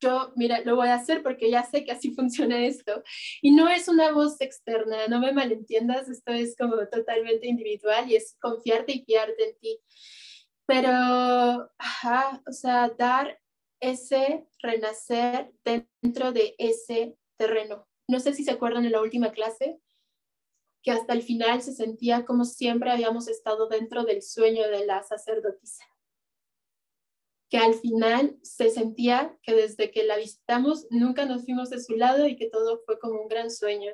[0.00, 3.02] yo, mira, lo voy a hacer porque ya sé que así funciona esto.
[3.42, 8.16] Y no es una voz externa, no me malentiendas, esto es como totalmente individual y
[8.16, 9.80] es confiarte y fiarte en ti.
[10.66, 10.90] Pero,
[12.46, 13.40] o sea, dar
[13.80, 17.87] ese renacer dentro de ese terreno.
[18.08, 19.78] No sé si se acuerdan en la última clase,
[20.82, 25.02] que hasta el final se sentía como siempre habíamos estado dentro del sueño de la
[25.02, 25.84] sacerdotisa.
[27.50, 31.96] Que al final se sentía que desde que la visitamos nunca nos fuimos de su
[31.96, 33.92] lado y que todo fue como un gran sueño.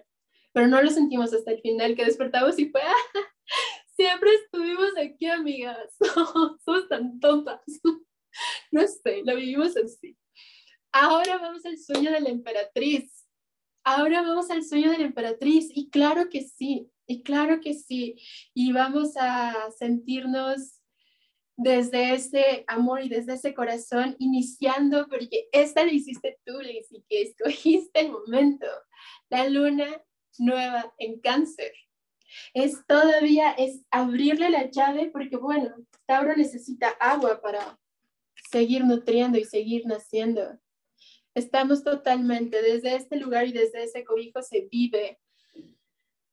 [0.53, 2.95] Pero no lo sentimos hasta el final, que despertamos y fue, ah,
[3.97, 5.97] siempre estuvimos aquí, amigas.
[6.65, 7.61] somos tan tontas.
[8.71, 10.17] no sé, lo vivimos así.
[10.93, 13.24] Ahora vamos al sueño de la emperatriz
[13.85, 15.69] ahora vamos al sueño de la emperatriz.
[15.75, 18.17] Y claro que sí, y claro que sí.
[18.55, 20.81] Y vamos a sentirnos
[21.57, 27.23] desde ese amor y desde ese corazón iniciando, porque esta la hiciste tú, Lizzy, que
[27.23, 28.67] escogiste el momento.
[29.31, 30.03] La luna
[30.39, 31.73] nueva en cáncer.
[32.53, 35.73] Es todavía, es abrirle la llave, porque bueno,
[36.07, 37.79] Tauro necesita agua para
[38.51, 40.59] seguir nutriendo y seguir naciendo.
[41.35, 45.19] Estamos totalmente desde este lugar y desde ese cobijo se vive.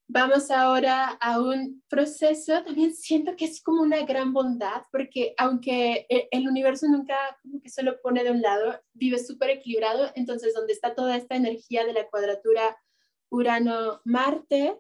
[0.08, 6.06] Vamos ahora a un proceso, también siento que es como una gran bondad, porque aunque
[6.10, 10.12] e, el universo nunca como que se lo pone de un lado, vive súper equilibrado,
[10.16, 12.78] entonces donde está toda esta energía de la cuadratura
[13.30, 14.78] Urano-Marte,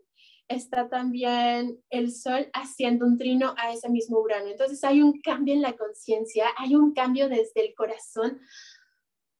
[0.49, 4.47] está también el Sol haciendo un trino a ese mismo Urano.
[4.47, 8.41] Entonces hay un cambio en la conciencia, hay un cambio desde el corazón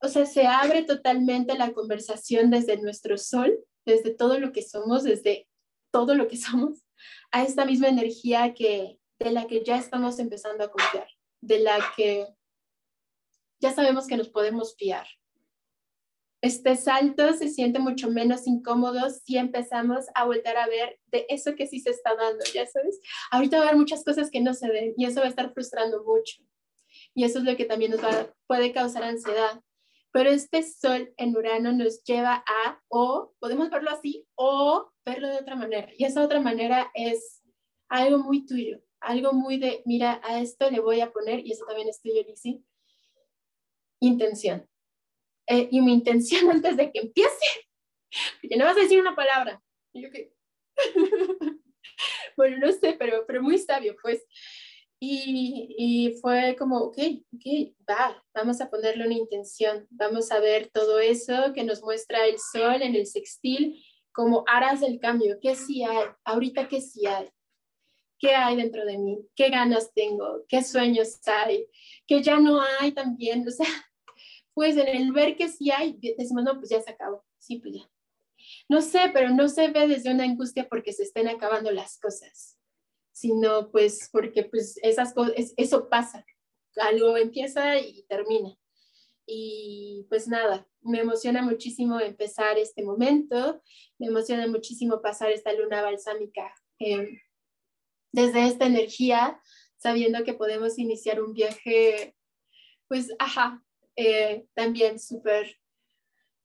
[0.02, 5.04] o sea, se abre totalmente la conversación desde nuestro sol, desde todo lo que somos,
[5.04, 5.47] desde
[5.91, 6.84] todo lo que somos,
[7.32, 11.08] a esta misma energía que, de la que ya estamos empezando a confiar,
[11.41, 12.28] de la que
[13.60, 15.08] ya sabemos que nos podemos fiar.
[16.41, 21.54] Este salto se siente mucho menos incómodo si empezamos a volver a ver de eso
[21.54, 22.99] que sí se está dando, ya sabes.
[23.30, 25.54] Ahorita va a haber muchas cosas que no se ven y eso va a estar
[25.54, 26.41] frustrando mucho.
[27.14, 29.62] Y eso es lo que también nos va, puede causar ansiedad.
[30.12, 35.38] Pero este sol en Urano nos lleva a, o podemos verlo así, o verlo de
[35.38, 35.89] otra manera.
[35.97, 37.41] Y esa otra manera es
[37.88, 41.66] algo muy tuyo, algo muy de, mira, a esto le voy a poner, y eso
[41.66, 42.62] también es tuyo, Lizzie,
[44.01, 44.68] intención.
[45.47, 47.45] Eh, y mi intención antes de que empiece,
[48.41, 49.62] porque no vas a decir una palabra.
[49.93, 50.34] Y yo que,
[52.38, 54.26] bueno, no sé, pero, pero muy sabio, pues.
[55.04, 56.97] Y, y, fue como, ok,
[57.34, 62.28] ok, va, vamos a ponerle una intención, vamos a ver todo eso que nos muestra
[62.28, 66.06] el sol en el sextil como aras del cambio, ¿qué sí hay?
[66.24, 67.30] Ahorita qué sí hay.
[68.20, 69.20] ¿Qué hay dentro de mí?
[69.36, 70.45] ¿Qué ganas tengo?
[70.47, 71.66] ¿Qué sueños hay?
[72.06, 73.47] Que ya no hay también.
[73.47, 73.66] O sea,
[74.54, 77.26] pues en el ver que sí hay, decimos, no, pues ya se acabó.
[77.39, 77.89] Sí, pues ya.
[78.70, 82.60] No sé, pero no se ve desde una angustia porque se estén acabando las cosas,
[83.12, 86.26] sino pues porque pues esas cosas, eso pasa.
[86.78, 88.57] Algo empieza y termina.
[89.26, 93.62] Y pues nada, me emociona muchísimo empezar este momento,
[93.97, 97.22] me emociona muchísimo pasar esta luna balsámica eh,
[98.12, 99.39] desde esta energía,
[99.78, 102.16] sabiendo que podemos iniciar un viaje,
[102.88, 103.64] pues, ajá,
[103.95, 105.59] eh, también súper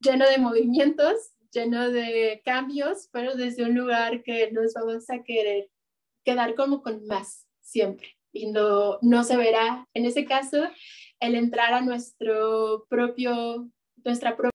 [0.01, 5.71] lleno de movimientos, lleno de cambios, pero desde un lugar que nos vamos a querer
[6.27, 8.09] quedar como con más siempre.
[8.33, 10.59] Y no, no se verá, en ese caso,
[11.21, 13.71] el entrar a nuestro propio,
[14.05, 14.51] nuestra propia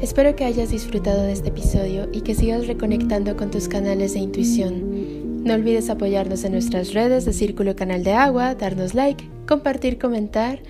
[0.00, 4.20] Espero que hayas disfrutado de este episodio y que sigas reconectando con tus canales de
[4.20, 5.42] intuición.
[5.42, 10.60] No olvides apoyarnos en nuestras redes de Círculo Canal de Agua, darnos like, compartir, comentar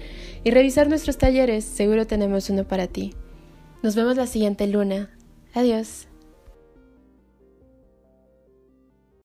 [0.45, 1.65] y revisar nuestros talleres.
[1.65, 3.15] Seguro tenemos uno para ti.
[3.83, 5.11] Nos vemos la siguiente luna.
[5.55, 6.07] Adiós.